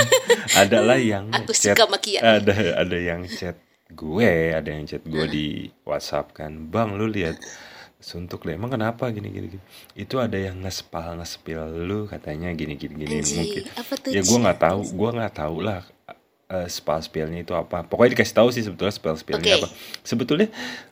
Ada 0.62 0.78
lah 0.78 0.96
yang 0.96 1.26
Aku 1.34 1.50
chat 1.52 1.74
ada 2.22 2.54
ada 2.80 2.96
yang 2.96 3.26
chat 3.26 3.58
gue 3.92 4.30
ada 4.50 4.66
yang 4.66 4.84
chat 4.86 5.02
gue 5.06 5.24
di 5.30 5.46
WhatsApp 5.86 6.34
kan 6.34 6.50
bang 6.70 6.98
lu 6.98 7.06
lihat 7.06 7.38
suntuk 8.02 8.44
deh 8.46 8.54
emang 8.54 8.70
kenapa 8.70 9.08
gini 9.10 9.32
gini 9.32 9.46
gini? 9.56 9.64
Itu 9.96 10.20
ada 10.20 10.36
yang 10.36 10.62
ngespal 10.62 11.16
ngespil 11.18 11.86
lu 11.86 12.06
katanya 12.06 12.52
gini 12.52 12.76
gini 12.76 13.02
gini 13.02 13.18
Anjing, 13.18 13.38
mungkin. 13.40 13.64
apa 13.72 13.94
tuh, 13.98 14.10
ya 14.12 14.22
gue 14.22 14.38
nggak 14.42 14.60
tahu 14.62 14.80
gue 14.94 15.10
nggak 15.16 15.34
tahu 15.34 15.56
lah 15.64 15.80
eh, 16.50 16.68
spell 16.70 17.02
spellnya 17.02 17.42
itu 17.42 17.52
apa. 17.54 17.82
Pokoknya 17.82 18.18
dikasih 18.18 18.36
tahu 18.36 18.48
sih 18.54 18.62
sebetulnya 18.62 18.94
spell 18.94 19.18
spellnya 19.18 19.58
Oke. 19.58 19.58
apa. 19.64 19.68
Sebetulnya 20.06 20.48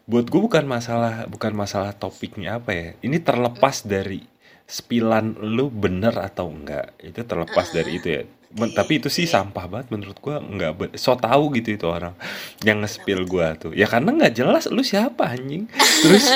buat 0.08 0.26
gue 0.26 0.40
bukan 0.42 0.64
masalah 0.66 1.30
bukan 1.30 1.52
masalah 1.54 1.94
topiknya 1.94 2.58
apa 2.58 2.70
ya. 2.74 2.88
Ini 3.02 3.22
terlepas 3.22 3.86
dari 3.86 4.22
spilan 4.66 5.38
lu 5.44 5.70
bener 5.70 6.18
atau 6.18 6.50
enggak. 6.50 6.98
Itu 6.98 7.22
terlepas 7.22 7.70
dari 7.70 8.00
itu 8.02 8.08
ya 8.10 8.22
Men- 8.54 8.70
tapi 8.70 9.02
itu 9.02 9.10
sih 9.10 9.26
sampah 9.26 9.66
banget 9.66 9.90
menurut 9.90 10.18
gua 10.22 10.38
nggak 10.38 10.94
so 10.94 11.18
tahu 11.18 11.50
gitu 11.58 11.74
itu 11.74 11.86
orang 11.90 12.14
yang 12.62 12.80
nge-spill 12.82 13.26
gua 13.26 13.58
tuh. 13.58 13.74
Ya 13.74 13.90
karena 13.90 14.14
nggak 14.14 14.34
jelas 14.34 14.70
lu 14.70 14.86
siapa 14.86 15.34
anjing? 15.34 15.66
Terus 16.02 16.26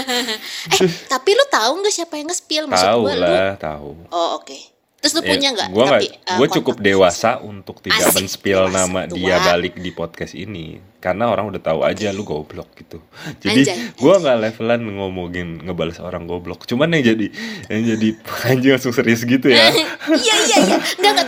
eh 0.83 0.93
tapi 1.07 1.31
lu 1.35 1.45
tahu 1.47 1.73
nggak 1.83 1.95
siapa 1.95 2.15
yang 2.19 2.27
nge-spill? 2.27 2.65
Maksud 2.67 2.87
tahu 2.91 3.01
gua 3.07 3.15
lu 3.15 3.23
lah 3.23 3.55
tahu 3.55 3.91
oh 4.11 4.29
oke. 4.43 4.79
Terus 4.99 5.15
lu 5.15 5.23
punya 5.23 5.55
nggak? 5.55 5.69
Gue 5.71 5.87
Tapi, 5.87 6.07
uh, 6.11 6.37
gue 6.43 6.49
cukup 6.59 6.77
dewasa 6.83 7.39
untuk 7.39 7.79
tidak 7.79 8.11
Asik, 8.11 8.19
men-spill 8.19 8.67
nama 8.67 9.07
tua. 9.07 9.15
dia 9.15 9.39
balik 9.39 9.79
di 9.79 9.95
podcast 9.95 10.35
ini. 10.35 10.83
Karena 10.99 11.31
orang 11.31 11.55
udah 11.55 11.63
tahu 11.63 11.87
aja 11.87 12.11
lu 12.11 12.27
goblok 12.27 12.75
gitu. 12.75 12.99
Jadi 13.39 13.63
gue 14.03 14.15
nggak 14.19 14.37
levelan 14.43 14.83
ngomongin 14.99 15.63
ngebales 15.63 16.03
orang 16.03 16.27
goblok. 16.27 16.67
Cuman 16.67 16.91
yang 16.99 17.15
jadi 17.15 17.31
yang 17.71 17.83
jadi 17.95 18.09
anjing 18.51 18.73
langsung 18.75 18.91
serius 18.91 19.23
gitu 19.23 19.47
ya. 19.47 19.71
iya 19.71 19.87
iya 20.19 20.57
iya. 20.67 20.79
Nggak 20.99 21.11
nggak 21.15 21.27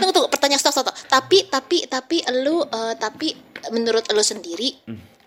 tapi 1.11 1.43
tapi 1.45 1.83
tapi 1.85 2.23
lu 2.41 2.63
eh, 2.63 2.95
tapi 2.95 3.35
menurut 3.69 4.07
lu 4.09 4.23
sendiri 4.23 4.71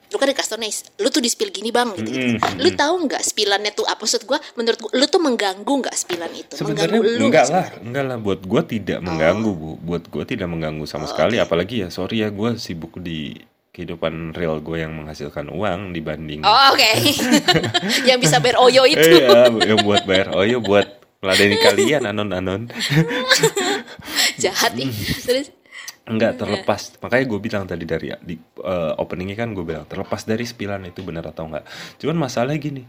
lu 0.09 0.23
kan 0.23 0.31
dikasih 0.31 0.51
tau 0.55 0.61
nih 0.63 0.71
lu 1.03 1.09
tuh 1.11 1.19
di 1.19 1.27
spill 1.27 1.51
gini 1.51 1.75
bang 1.75 1.91
gitu, 1.99 2.07
gitu. 2.07 2.39
Mm, 2.39 2.63
lu 2.63 2.71
tahu 2.73 2.95
nggak 3.11 3.19
spillannya 3.19 3.75
tuh 3.75 3.83
apa 3.83 3.99
maksud 3.99 4.23
gua 4.25 4.39
menurut 4.55 4.79
gua 4.79 4.91
lu 4.95 5.05
tuh 5.11 5.19
mengganggu 5.19 5.75
nggak 5.83 5.97
spillan 5.99 6.31
itu 6.31 6.55
Sebenarnya 6.55 7.03
mengganggu 7.03 7.19
lu 7.19 7.27
enggak 7.29 7.45
nggak 7.45 7.51
lah, 7.51 7.67
enggak 7.83 8.05
lah. 8.07 8.17
Buat 8.23 8.41
gue 8.47 8.63
tidak 8.79 8.99
mengganggu 9.03 9.51
bu. 9.51 9.71
Buat 9.83 10.05
gue 10.07 10.23
tidak 10.23 10.47
mengganggu 10.47 10.87
sama 10.87 11.05
Oh, 11.05 11.11
sekali. 11.11 11.37
oke. 11.43 11.51
Apalagi 11.51 11.75
ya 11.83 11.89
sorry 11.91 12.23
ya 12.23 12.31
gue 12.31 12.51
sibuk 12.63 12.95
di 13.03 13.35
kehidupan 13.75 14.39
real 14.39 14.63
gue 14.63 14.87
yang 14.87 14.95
menghasilkan 14.95 15.51
uang 15.51 15.91
dibanding 15.91 16.47
oh 16.47 16.71
oke 16.71 16.91
yang 18.09 18.23
bisa 18.23 18.39
bayar 18.39 18.63
oyo 18.63 18.87
itu 18.87 19.03
ya, 19.03 19.51
yang 19.51 19.83
buat 19.83 20.07
bayar 20.07 20.31
oyo 20.31 20.63
buat 20.63 20.87
meladeni 21.19 21.59
kalian 21.59 22.07
anon 22.07 22.31
anon. 22.31 22.71
jahat 24.43 24.79
nih 24.79 24.87
terus 25.27 25.51
Enggak 26.05 26.37
terlepas. 26.37 27.01
Makanya 27.01 27.25
gue 27.25 27.41
bilang 27.41 27.65
tadi 27.65 27.85
dari 27.89 28.09
di 28.21 28.37
eh, 28.61 28.93
openingnya 29.01 29.37
kan 29.41 29.57
gue 29.57 29.65
bilang 29.65 29.89
terlepas 29.89 30.29
dari 30.29 30.45
spilan 30.45 30.85
itu 30.85 31.01
benar 31.01 31.25
atau 31.33 31.49
enggak. 31.49 31.65
Cuman 32.01 32.17
masalahnya 32.29 32.61
gini. 32.61 32.83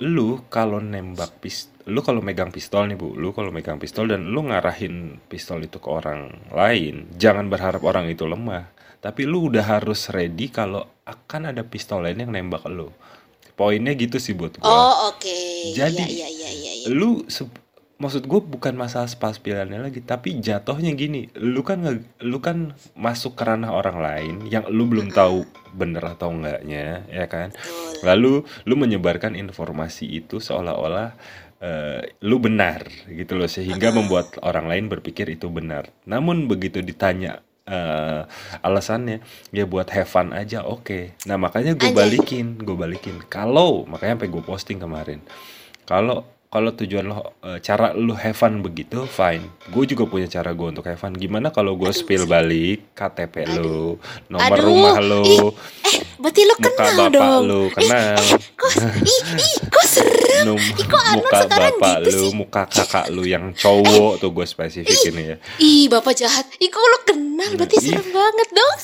Lu 0.00 0.48
kalau 0.48 0.80
nembak 0.80 1.42
pis 1.44 1.68
lu 1.90 2.00
kalau 2.00 2.22
megang 2.22 2.48
pistol 2.54 2.86
nih 2.88 2.96
Bu, 2.96 3.18
lu 3.18 3.34
kalau 3.34 3.50
megang 3.50 3.76
pistol 3.76 4.08
dan 4.08 4.30
lu 4.30 4.46
ngarahin 4.46 5.18
pistol 5.26 5.60
itu 5.60 5.76
ke 5.82 5.88
orang 5.90 6.30
lain, 6.54 7.10
jangan 7.18 7.50
berharap 7.50 7.82
orang 7.84 8.06
itu 8.08 8.24
lemah. 8.24 8.70
Tapi 9.02 9.26
lu 9.28 9.50
udah 9.52 9.64
harus 9.66 10.08
ready 10.08 10.48
kalau 10.48 10.86
akan 11.04 11.50
ada 11.52 11.66
pistol 11.66 12.06
lain 12.06 12.22
yang 12.24 12.32
nembak 12.32 12.64
lu. 12.70 12.88
Poinnya 13.60 13.92
gitu 13.92 14.16
sih 14.16 14.32
buat 14.32 14.56
gue 14.56 14.64
oh 14.64 15.12
oke 15.12 15.36
Jadi, 15.76 16.00
iya 16.00 16.28
iya 16.32 16.48
iya 16.48 16.72
iya 16.80 16.88
lu 16.96 17.28
se- 17.28 17.44
maksud 18.00 18.24
gue 18.24 18.40
bukan 18.40 18.72
masalah 18.74 19.06
pas-pilannya 19.06 19.76
lagi 19.76 20.00
tapi 20.00 20.40
jatuhnya 20.40 20.96
gini. 20.96 21.28
Lu 21.36 21.60
kan 21.60 21.84
nge- 21.84 22.24
lu 22.24 22.40
kan 22.40 22.72
masuk 22.96 23.36
ke 23.36 23.44
ranah 23.44 23.76
orang 23.76 24.00
lain 24.00 24.34
yang 24.48 24.64
lu 24.72 24.88
belum 24.88 25.12
tahu 25.12 25.44
bener 25.76 26.02
atau 26.16 26.32
enggaknya 26.32 27.04
ya 27.12 27.28
kan? 27.28 27.52
Lalu 28.00 28.48
lu 28.64 28.74
menyebarkan 28.80 29.36
informasi 29.36 30.08
itu 30.08 30.40
seolah-olah 30.40 31.12
eh, 31.60 32.16
lu 32.24 32.40
benar 32.40 32.88
gitu 33.06 33.36
loh 33.36 33.46
sehingga 33.46 33.92
membuat 33.92 34.40
orang 34.40 34.64
lain 34.66 34.88
berpikir 34.88 35.28
itu 35.28 35.52
benar. 35.52 35.92
Namun 36.08 36.48
begitu 36.48 36.80
ditanya 36.80 37.44
eh, 37.68 38.24
alasannya 38.64 39.20
ya 39.52 39.68
buat 39.68 39.92
have 39.92 40.08
fun 40.08 40.32
aja 40.32 40.64
oke. 40.64 41.20
Nah 41.28 41.36
makanya 41.36 41.76
gue 41.76 41.92
balikin 41.92 42.56
gue 42.56 42.76
balikin. 42.76 43.20
Kalau 43.28 43.84
makanya 43.84 44.16
sampai 44.16 44.32
gue 44.32 44.42
posting 44.42 44.80
kemarin. 44.80 45.20
Kalau 45.84 46.39
kalau 46.50 46.74
tujuan 46.74 47.06
lo 47.06 47.38
eh, 47.46 47.62
cara 47.62 47.94
lu 47.94 48.10
have 48.18 48.34
fun 48.34 48.58
begitu 48.58 49.06
fine. 49.06 49.46
Gue 49.70 49.86
juga 49.86 50.10
punya 50.10 50.26
cara 50.26 50.50
gue 50.50 50.66
untuk 50.66 50.82
have 50.90 50.98
fun. 50.98 51.14
Gimana 51.14 51.54
kalau 51.54 51.78
gue 51.78 51.94
spill 51.94 52.26
balik 52.26 52.90
KTP 52.98 53.54
lu 53.54 53.94
nomor 54.26 54.58
Aduh, 54.58 54.66
rumah 54.66 54.94
ih, 54.98 55.06
eh 55.06 55.48
berarti 56.20 56.40
lu 56.44 56.54
muka 56.54 56.68
kenal 56.68 56.94
bapak 56.94 57.08
dong 57.10 57.42
lu 57.48 57.60
kenal 57.72 58.16
kok 58.54 58.70
ih 59.02 59.20
ih 59.40 59.54
kok 59.66 59.86
serem 59.88 60.18
Num, 60.40 60.56
Ih, 60.56 60.86
kok 60.88 60.96
Arnold 60.96 61.20
muka 61.20 61.36
sekarang 61.44 61.74
bapak 61.76 61.96
gitu 62.00 62.08
lu 62.08 62.24
sih? 62.24 62.32
muka 62.32 62.62
kakak 62.64 63.06
lu 63.12 63.22
yang 63.24 63.44
cowok 63.52 64.12
tuh 64.16 64.30
gue 64.32 64.46
spesifikin 64.48 65.14
ya 65.20 65.36
Ih, 65.60 65.84
bapak 65.92 66.16
jahat. 66.16 66.48
Ih, 66.56 66.72
kok 66.72 66.80
lo 66.80 66.98
kenal? 67.04 67.50
Berarti 67.60 67.76
Ih. 67.76 67.92
serem 67.92 68.08
banget 68.08 68.48
dong. 68.48 68.76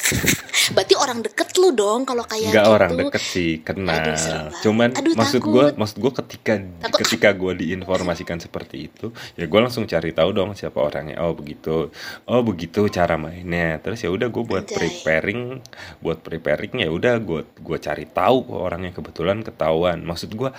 Berarti 0.67 0.95
orang 0.99 1.19
deket 1.25 1.49
lu 1.57 1.73
dong 1.73 2.05
kalau 2.05 2.25
kayak 2.27 2.53
nggak 2.53 2.67
gitu. 2.67 2.75
orang 2.77 2.91
deket 2.93 3.23
sih 3.23 3.51
kenal 3.63 3.97
Aduh, 3.97 4.53
cuman 4.61 4.89
Aduh, 4.93 5.15
maksud 5.17 5.41
gue 5.41 5.65
maksud 5.73 5.97
gue 5.97 6.13
ketika 6.21 6.55
Takut. 6.61 6.99
ketika 7.07 7.29
gue 7.33 7.53
diinformasikan 7.57 8.37
seperti 8.37 8.91
itu 8.91 9.15
ya 9.39 9.47
gue 9.47 9.61
langsung 9.63 9.87
cari 9.87 10.11
tahu 10.13 10.35
dong 10.35 10.53
siapa 10.53 10.77
orangnya 10.77 11.23
oh 11.23 11.33
begitu 11.33 11.89
oh 12.27 12.43
begitu 12.43 12.91
cara 12.91 13.15
mainnya 13.17 13.79
terus 13.81 14.03
ya 14.03 14.11
udah 14.11 14.27
gue 14.29 14.43
buat 14.45 14.67
Anjay. 14.67 14.77
preparing 14.77 15.41
buat 16.03 16.19
preparing 16.21 16.83
ya 16.83 16.89
udah 16.91 17.15
gue 17.27 17.43
gue 17.59 17.79
cari 17.83 18.07
tahu 18.07 18.47
kok 18.47 18.61
orangnya 18.63 18.95
kebetulan 18.95 19.43
ketahuan. 19.43 19.99
Maksud 20.07 20.31
gue 20.39 20.51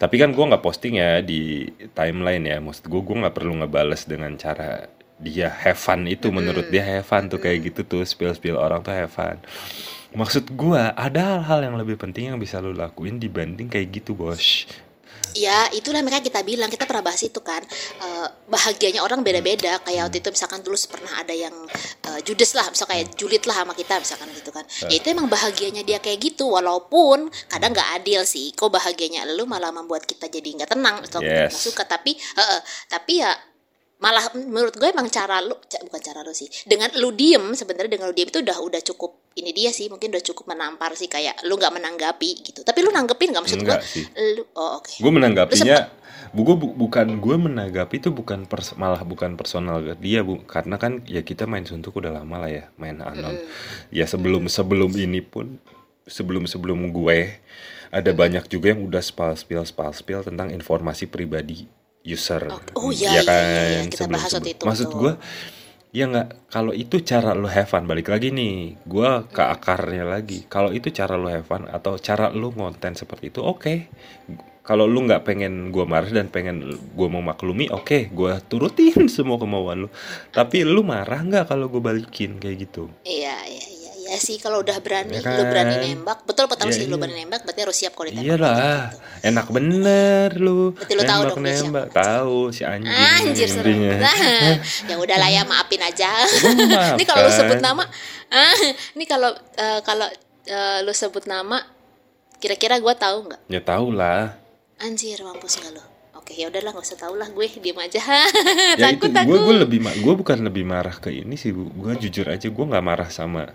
tapi 0.00 0.16
kan 0.16 0.32
gue 0.32 0.44
nggak 0.48 0.64
posting 0.64 0.96
ya 0.96 1.20
di 1.20 1.68
timeline 1.92 2.48
ya. 2.48 2.56
Maksud 2.64 2.88
gue 2.88 3.00
gue 3.04 3.16
nggak 3.20 3.36
perlu 3.36 3.60
ngebales 3.60 4.08
dengan 4.08 4.32
cara 4.40 4.88
dia 5.20 5.52
have 5.52 5.76
fun 5.76 6.08
itu. 6.08 6.32
Menurut 6.32 6.72
dia 6.72 6.80
have 6.80 7.04
fun 7.04 7.28
tuh 7.28 7.40
kayak 7.40 7.72
gitu 7.72 7.84
tuh 7.84 8.02
spill 8.08 8.32
spill 8.32 8.56
orang 8.56 8.80
tuh 8.80 8.96
have 8.96 9.12
fun. 9.12 9.36
Maksud 10.16 10.56
gua 10.56 10.96
ada 10.96 11.36
hal-hal 11.36 11.68
yang 11.68 11.76
lebih 11.76 12.00
penting 12.00 12.32
yang 12.32 12.40
bisa 12.40 12.56
lu 12.56 12.72
lakuin 12.72 13.20
dibanding 13.20 13.68
kayak 13.68 14.00
gitu 14.00 14.16
bos 14.16 14.64
Ya, 15.34 15.66
itulah 15.72 16.00
makanya 16.00 16.22
kita 16.22 16.40
bilang 16.42 16.70
kita 16.70 16.86
pernah 16.86 17.02
bahas 17.02 17.20
itu 17.22 17.40
kan. 17.40 17.62
eh, 17.96 18.28
bahagianya 18.46 19.02
orang 19.02 19.20
beda-beda. 19.24 19.80
Kayak 19.82 20.08
waktu 20.08 20.18
itu 20.22 20.28
misalkan 20.30 20.60
dulu 20.62 20.76
pernah 20.86 21.12
ada 21.18 21.34
yang 21.34 21.52
eh, 22.06 22.20
judes 22.22 22.54
lah, 22.54 22.68
misal 22.68 22.86
kayak 22.86 23.16
julid 23.16 23.42
lah 23.44 23.64
sama 23.64 23.72
kita 23.74 23.98
misalkan 23.98 24.28
gitu 24.32 24.50
kan. 24.54 24.64
Ya 24.86 24.96
itu 25.00 25.06
emang 25.10 25.26
bahagianya 25.26 25.82
dia 25.82 25.98
kayak 25.98 26.20
gitu. 26.22 26.52
Walaupun 26.52 27.26
kadang 27.48 27.72
nggak 27.72 28.02
adil 28.02 28.22
sih. 28.22 28.52
Kok 28.52 28.70
bahagianya 28.70 29.26
lu 29.34 29.44
malah 29.44 29.72
membuat 29.72 30.04
kita 30.04 30.28
jadi 30.28 30.46
nggak 30.62 30.70
tenang 30.72 31.02
atau 31.04 31.18
nggak 31.20 31.50
Yes. 31.50 31.58
suka. 31.58 31.82
Tapi 31.84 32.14
eh, 32.14 32.40
eh, 32.40 32.60
tapi 32.86 33.20
ya 33.20 33.32
malah 33.96 34.28
menurut 34.36 34.76
gue 34.76 34.88
emang 34.92 35.08
cara 35.08 35.40
lu 35.40 35.56
bukan 35.56 36.00
cara 36.04 36.20
lu 36.20 36.36
sih. 36.36 36.48
Dengan 36.68 36.92
lu 37.00 37.12
diem 37.16 37.56
sebenarnya 37.56 37.88
dengan 37.88 38.12
lu 38.12 38.14
diem 38.14 38.28
itu 38.28 38.44
udah 38.44 38.58
udah 38.60 38.80
cukup 38.84 39.32
ini 39.36 39.56
dia 39.56 39.72
sih. 39.72 39.88
Mungkin 39.88 40.12
udah 40.12 40.24
cukup 40.24 40.52
menampar 40.52 40.92
sih 40.92 41.08
kayak 41.08 41.44
lu 41.48 41.56
nggak 41.56 41.72
menanggapi 41.72 42.44
gitu. 42.44 42.60
Tapi 42.60 42.84
lu 42.84 42.92
nanggepin 42.92 43.32
nggak? 43.32 43.42
Maksud 43.42 43.60
gue 43.60 43.68
Enggak 43.72 43.82
sih. 43.84 44.04
lu 44.36 44.44
oh 44.52 44.80
oke. 44.80 45.00
Gue 45.00 45.12
menanggapinya 45.12 45.88
bu 46.36 46.42
gue 46.44 46.56
bu- 46.58 46.76
bukan 46.76 47.06
gue 47.16 47.36
menanggapi 47.38 47.96
itu 47.96 48.12
bukan 48.12 48.44
pers- 48.44 48.76
malah 48.76 49.00
bukan 49.00 49.40
personal 49.40 49.80
ke 49.80 49.96
dia 49.96 50.20
bu. 50.20 50.44
Karena 50.44 50.76
kan 50.76 51.00
ya 51.08 51.24
kita 51.24 51.48
main 51.48 51.64
suntuk 51.64 51.96
udah 51.96 52.12
lama 52.20 52.44
lah 52.44 52.50
ya 52.52 52.64
main 52.76 53.00
anon. 53.00 53.40
Ya 53.88 54.04
sebelum 54.04 54.52
sebelum 54.52 54.92
ini 54.92 55.24
pun 55.24 55.56
sebelum 56.04 56.44
sebelum 56.44 56.92
gue 56.92 57.40
ada 57.88 58.10
banyak 58.12 58.44
juga 58.46 58.76
yang 58.76 58.84
udah 58.84 59.00
spal 59.00 59.32
spill 59.34 59.64
spal 59.64 59.90
spill 59.90 60.20
tentang 60.20 60.52
informasi 60.52 61.08
pribadi 61.08 61.64
user. 62.06 62.46
Oh, 62.78 62.94
iya, 62.94 63.18
iya, 63.20 63.22
iya, 63.26 63.62
iya. 63.66 63.80
Kita 63.90 64.06
bahas 64.06 64.30
waktu 64.30 64.54
itu, 64.54 64.62
maksud 64.62 64.88
gue 64.94 65.12
ya 65.96 66.04
nggak 66.12 66.52
kalau 66.52 66.76
itu 66.76 67.00
cara 67.00 67.32
lu 67.32 67.48
have 67.50 67.66
fun 67.66 67.84
balik 67.84 68.06
lagi 68.08 68.30
nih. 68.30 68.78
Gue 68.86 69.26
ke 69.26 69.42
akarnya 69.42 70.06
lagi. 70.06 70.46
Kalau 70.46 70.70
itu 70.70 70.94
cara 70.94 71.18
lu 71.18 71.26
have 71.26 71.44
fun 71.44 71.66
atau 71.66 71.98
cara 71.98 72.30
lu 72.30 72.54
ngonten 72.54 72.94
seperti 72.94 73.34
itu 73.34 73.42
oke. 73.42 73.90
Kalau 74.66 74.86
lu 74.86 75.06
nggak 75.06 75.22
pengen 75.22 75.70
gue 75.70 75.84
marah 75.86 76.10
dan 76.10 76.26
pengen 76.26 76.74
gue 76.74 77.08
memaklumi 77.10 77.70
oke 77.70 78.10
gue 78.10 78.32
turutin 78.50 79.06
semua 79.16 79.36
kemauan 79.42 79.86
lu. 79.86 79.88
Tapi 80.30 80.62
lu 80.62 80.86
marah 80.86 81.22
nggak 81.22 81.50
kalau 81.50 81.66
gue 81.66 81.82
balikin 81.82 82.38
kayak 82.38 82.70
gitu? 82.70 82.90
Iya, 83.06 83.34
iya, 83.46 83.66
iya, 84.16 84.22
iya 84.22 84.26
sih 84.26 84.36
kalau 84.38 84.58
udah 84.58 84.80
berani, 84.80 85.14
Ya 85.14 85.28
lu 85.30 85.44
berani 85.44 85.74
kan? 85.74 85.84
nembak, 85.84 86.18
betul 86.24 86.48
betul 86.48 86.66
Iya, 86.66 86.74
sih 86.74 86.84
lu 86.84 86.96
iya. 86.96 87.02
berani 87.04 87.20
nembak, 87.20 87.40
berarti 87.44 87.60
harus 87.60 87.76
siap 87.76 87.92
kalau 87.92 88.08
ditembak. 88.08 88.26
iyalah 88.26 88.80
gitu. 88.88 88.98
enak 89.26 89.46
bener 89.46 90.28
lu 90.34 90.60
Berarti 90.72 90.92
lu 90.92 91.02
tahu 91.04 91.20
dong 91.26 91.40
nembak 91.42 91.86
tahu 91.90 92.38
si 92.48 92.62
anjing 92.62 92.88
Anjir 92.88 93.48
serem. 93.48 93.76
Nah, 93.96 94.16
ya 94.86 94.94
udah 94.96 95.16
lah 95.16 95.28
ya 95.28 95.42
maafin 95.42 95.80
aja. 95.80 96.10
Ini 96.96 97.04
kalau 97.04 97.20
lu 97.20 97.28
maafkan. 97.28 97.40
sebut 97.44 97.60
nama, 97.60 97.84
ah, 98.28 98.56
ini 98.92 99.04
kalau 99.04 99.30
eh, 99.54 99.80
kalau 99.82 100.08
eh, 100.44 100.78
lu 100.80 100.92
sebut 100.92 101.24
nama, 101.24 101.60
kira-kira 102.36 102.76
gua 102.76 102.92
tahu 102.92 103.26
nggak? 103.26 103.40
ya 103.46 103.60
tau 103.60 103.88
lah 103.88 104.32
Anjir 104.76 105.20
mampus 105.20 105.56
nggak 105.56 105.72
lu? 105.72 105.84
Oke 106.16 106.34
ya 106.34 106.50
udahlah 106.50 106.70
nggak 106.70 106.82
usah 106.84 106.98
tahu 106.98 107.14
lah 107.14 107.28
gue 107.28 107.46
diem 107.56 107.78
aja. 107.78 108.02
ya 108.02 108.90
itu 108.90 108.98
takut 108.98 109.10
takut. 109.10 109.30
gue 109.30 109.38
gue 109.40 109.56
lebih 109.62 109.78
gue 109.96 110.14
bukan 110.16 110.38
lebih 110.42 110.64
marah 110.64 110.92
ke 110.92 111.08
ini 111.08 111.34
sih 111.34 111.54
gue 111.54 111.92
jujur 111.96 112.26
aja 112.26 112.44
gue 112.44 112.64
nggak 112.66 112.82
marah 112.82 113.06
sama 113.08 113.46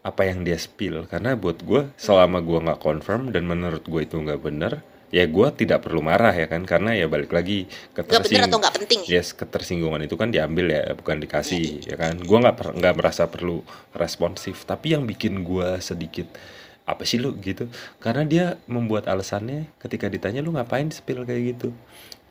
apa 0.00 0.22
yang 0.28 0.44
dia 0.46 0.56
spill. 0.56 1.04
Karena 1.06 1.36
buat 1.36 1.60
gue 1.60 1.92
selama 2.00 2.40
gue 2.40 2.58
nggak 2.60 2.80
confirm 2.80 3.30
dan 3.34 3.44
menurut 3.44 3.84
gue 3.84 4.00
itu 4.04 4.16
nggak 4.16 4.40
bener 4.40 4.72
ya 5.10 5.26
gue 5.26 5.48
tidak 5.58 5.82
perlu 5.84 6.00
marah 6.00 6.32
ya 6.32 6.46
kan? 6.46 6.62
Karena 6.64 6.94
ya 6.94 7.10
balik 7.10 7.34
lagi 7.34 7.66
bener 7.92 8.46
atau 8.46 8.58
nggak 8.62 8.74
penting 8.82 9.00
ya? 9.04 9.20
yes 9.20 9.34
ketersinggungan 9.34 10.06
itu 10.06 10.14
kan 10.14 10.30
diambil 10.30 10.70
ya 10.70 10.94
bukan 10.94 11.18
dikasih 11.20 11.84
ya 11.84 11.96
kan? 11.98 12.16
Gue 12.18 12.38
nggak 12.38 12.78
nggak 12.78 12.94
merasa 12.96 13.26
perlu 13.26 13.60
responsif. 13.92 14.62
Tapi 14.64 14.94
yang 14.94 15.04
bikin 15.04 15.42
gue 15.42 15.82
sedikit 15.82 16.30
apa 16.88 17.06
sih 17.06 17.22
lu? 17.22 17.36
gitu. 17.38 17.70
Karena 18.02 18.26
dia 18.26 18.46
membuat 18.66 19.06
alasannya 19.06 19.70
ketika 19.78 20.10
ditanya 20.10 20.42
lu 20.42 20.54
ngapain 20.54 20.90
spill 20.90 21.22
kayak 21.22 21.58
gitu? 21.58 21.68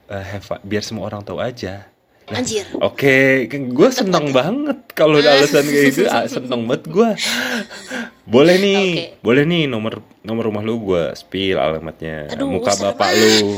Eh, 0.10 0.26
have 0.26 0.42
fun- 0.42 0.64
biar 0.66 0.82
semua 0.82 1.06
orang 1.06 1.22
tahu 1.22 1.38
aja 1.38 1.86
Anjir. 2.30 2.66
Oke, 2.80 3.50
gue 3.50 3.90
seneng 3.90 4.30
banget 4.30 4.78
kalau 4.94 5.18
ada 5.18 5.34
alasan 5.38 5.66
kayak 5.66 5.86
gitu. 5.90 6.02
Ah, 6.06 6.26
seneng 6.30 6.70
banget 6.70 6.86
gue. 6.90 7.10
Boleh 8.30 8.56
nih, 8.62 8.84
Oke. 8.86 9.06
boleh 9.26 9.44
nih 9.50 9.64
nomor 9.66 10.06
nomor 10.22 10.54
rumah 10.54 10.62
lu 10.62 10.78
gue 10.86 11.18
spill 11.18 11.58
alamatnya, 11.58 12.30
Aduh, 12.30 12.46
muka 12.46 12.78
bapak 12.78 13.10
lu, 13.18 13.58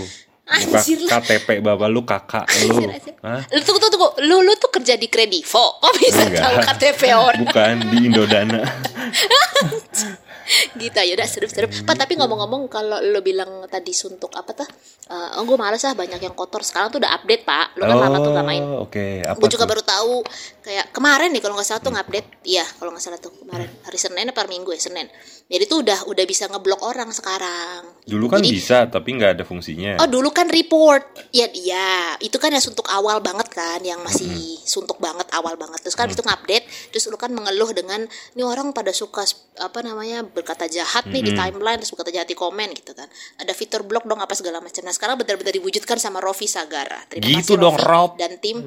Anjir 0.52 1.00
lah. 1.08 1.24
KTP 1.24 1.64
bapak 1.64 1.88
lu 1.88 2.02
kakak 2.04 2.48
lu. 2.68 2.76
Anjir, 2.76 2.90
anjir. 2.92 3.16
Hah? 3.24 3.42
Lu 3.52 3.60
tunggu 3.64 3.80
tunggu 3.80 3.94
tunggu. 3.96 4.10
Lu 4.28 4.36
lu 4.44 4.54
tuh 4.60 4.72
kerja 4.72 5.00
di 5.00 5.08
Kredivo. 5.08 5.80
Kok 5.80 5.94
bisa 5.96 6.28
Enggak. 6.28 6.44
tahu 6.44 6.56
KTP 6.68 7.02
orang? 7.16 7.42
Bukan 7.48 7.76
di 7.88 7.98
Indodana. 8.12 8.60
gitu 10.82 11.00
ya 11.00 11.14
udah 11.16 11.28
seru-seru. 11.28 11.68
Pak 11.88 11.96
tapi 11.96 12.20
ngomong-ngomong 12.20 12.68
kalau 12.68 13.00
lo 13.00 13.20
bilang 13.24 13.66
tadi 13.68 13.92
suntuk 13.96 14.32
apa 14.36 14.52
tuh? 14.54 14.70
Eh, 15.12 15.38
oh 15.40 15.44
gue 15.44 15.58
males 15.58 15.82
ah 15.88 15.96
banyak 15.96 16.20
yang 16.22 16.36
kotor. 16.36 16.62
Sekarang 16.64 16.92
tuh 16.92 17.00
udah 17.02 17.12
update 17.18 17.44
pak. 17.44 17.78
Lo 17.80 17.88
kan 17.88 17.98
lama 17.98 18.18
tuh 18.20 18.32
gak 18.36 18.48
main. 18.48 18.64
Oh, 18.64 18.86
Oke, 18.88 19.24
apa 19.24 19.38
gue 19.40 19.50
juga 19.50 19.64
tuh? 19.64 19.68
Hmm. 19.68 19.72
baru 19.72 19.84
tahu. 19.84 20.16
Kayak 20.62 20.86
kemarin 20.94 21.30
nih 21.34 21.42
kalau 21.42 21.54
nggak 21.58 21.68
salah 21.68 21.82
tuh 21.82 21.92
ngupdate. 21.94 22.30
Iya 22.46 22.66
kalau 22.78 22.92
nggak 22.94 23.04
salah 23.04 23.20
tuh 23.20 23.32
kemarin. 23.36 23.70
Hari 23.88 23.98
Senin 24.00 24.28
apa 24.30 24.46
Minggu 24.48 24.70
ya? 24.76 24.80
Senin 24.82 25.08
jadi 25.52 25.68
tuh 25.68 25.84
udah 25.84 26.08
udah 26.08 26.24
bisa 26.24 26.48
ngeblok 26.48 26.80
orang 26.80 27.12
sekarang. 27.12 27.84
Dulu 28.08 28.32
kan 28.32 28.40
Jadi, 28.40 28.56
bisa, 28.56 28.88
tapi 28.88 29.20
nggak 29.20 29.36
ada 29.36 29.44
fungsinya. 29.44 30.00
Oh 30.00 30.08
dulu 30.08 30.32
kan 30.32 30.48
report. 30.48 31.28
Ya 31.36 31.52
iya. 31.52 32.16
Itu 32.24 32.40
kan 32.40 32.56
ya 32.56 32.64
suntuk 32.64 32.88
awal 32.88 33.20
banget 33.20 33.52
kan 33.52 33.84
yang 33.84 34.00
masih 34.00 34.32
suntuk 34.64 34.96
banget 35.04 35.28
awal 35.36 35.60
banget. 35.60 35.84
Terus 35.84 36.00
kan 36.00 36.08
itu 36.08 36.24
ngupdate 36.24 36.64
terus 36.96 37.04
lu 37.12 37.20
kan 37.20 37.36
mengeluh 37.36 37.68
dengan 37.76 38.00
ini 38.08 38.44
orang 38.48 38.72
pada 38.72 38.96
suka 38.96 39.28
apa 39.60 39.84
namanya 39.84 40.24
berkata 40.24 40.72
jahat 40.72 41.12
nih 41.12 41.20
di 41.20 41.32
timeline 41.36 41.84
terus 41.84 41.92
berkata 41.92 42.16
jahat 42.16 42.32
di 42.32 42.38
komen 42.40 42.72
gitu 42.72 42.96
kan. 42.96 43.12
Ada 43.44 43.52
fitur 43.52 43.84
blok 43.84 44.08
dong 44.08 44.24
apa 44.24 44.32
segala 44.32 44.64
macam. 44.64 44.88
Nah 44.88 44.96
sekarang 44.96 45.20
benar-benar 45.20 45.52
diwujudkan 45.52 46.00
sama 46.00 46.24
Rofi 46.24 46.48
Sagara. 46.48 47.04
Terima 47.12 47.28
Gitu 47.28 47.60
kasih 47.60 47.60
dong, 47.60 47.76
Rofi. 47.76 47.92
Rob. 47.92 48.12
dan 48.16 48.40
tim. 48.40 48.64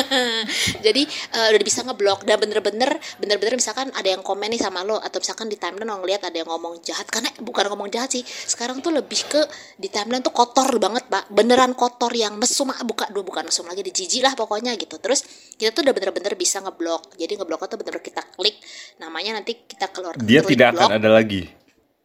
Jadi 0.88 1.02
eh, 1.36 1.48
udah 1.52 1.64
bisa 1.68 1.84
ngeblok. 1.84 2.24
Dan 2.24 2.40
bener-bener 2.40 2.96
bener-bener 3.20 3.60
misalkan 3.60 3.92
ada 3.92 4.08
yang 4.08 4.24
komen 4.24 4.48
nih 4.56 4.60
sama 4.60 4.80
lo 4.88 4.96
atau 4.96 5.20
misalkan 5.20 5.52
di 5.52 5.60
timeline 5.60 5.97
lo 5.98 6.06
ngeliat 6.06 6.30
ada 6.30 6.36
yang 6.38 6.46
ngomong 6.46 6.78
jahat 6.86 7.10
karena 7.10 7.34
bukan 7.42 7.66
ngomong 7.74 7.90
jahat 7.90 8.14
sih 8.14 8.22
sekarang 8.22 8.78
tuh 8.78 8.94
lebih 8.94 9.26
ke 9.26 9.42
di 9.74 9.90
timeline 9.90 10.22
tuh 10.22 10.30
kotor 10.30 10.70
banget 10.78 11.10
pak 11.10 11.26
beneran 11.34 11.74
kotor 11.74 12.14
yang 12.14 12.38
mesum 12.38 12.70
buka 12.86 13.10
dua 13.10 13.26
bukan 13.26 13.50
mesum 13.50 13.66
lagi 13.66 13.82
dijijik 13.82 14.22
lah 14.22 14.38
pokoknya 14.38 14.78
gitu 14.78 15.02
terus 15.02 15.26
kita 15.58 15.74
tuh 15.74 15.82
udah 15.82 15.94
bener-bener 15.98 16.38
bisa 16.38 16.62
ngeblok 16.62 17.18
jadi 17.18 17.34
ngebloknya 17.34 17.66
tuh 17.66 17.78
bener-bener 17.82 18.04
kita 18.06 18.22
klik 18.38 18.56
namanya 19.02 19.42
nanti 19.42 19.58
kita 19.66 19.90
keluar 19.90 20.14
Dia 20.22 20.46
tidak 20.46 20.78
blok. 20.78 20.86
akan 20.86 20.94
ada 21.02 21.10
lagi. 21.10 21.42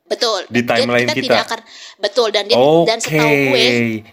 Betul. 0.04 0.44
Di 0.46 0.62
Dia- 0.62 0.68
timeline 0.70 1.08
kita. 1.08 1.16
kita. 1.16 1.24
tidak 1.24 1.42
akan 1.44 1.60
betul 1.96 2.28
dan 2.30 2.44
dia 2.44 2.60
Oke. 2.60 2.86
dan 2.86 2.98
setahu 3.00 3.24
gue 3.50 3.68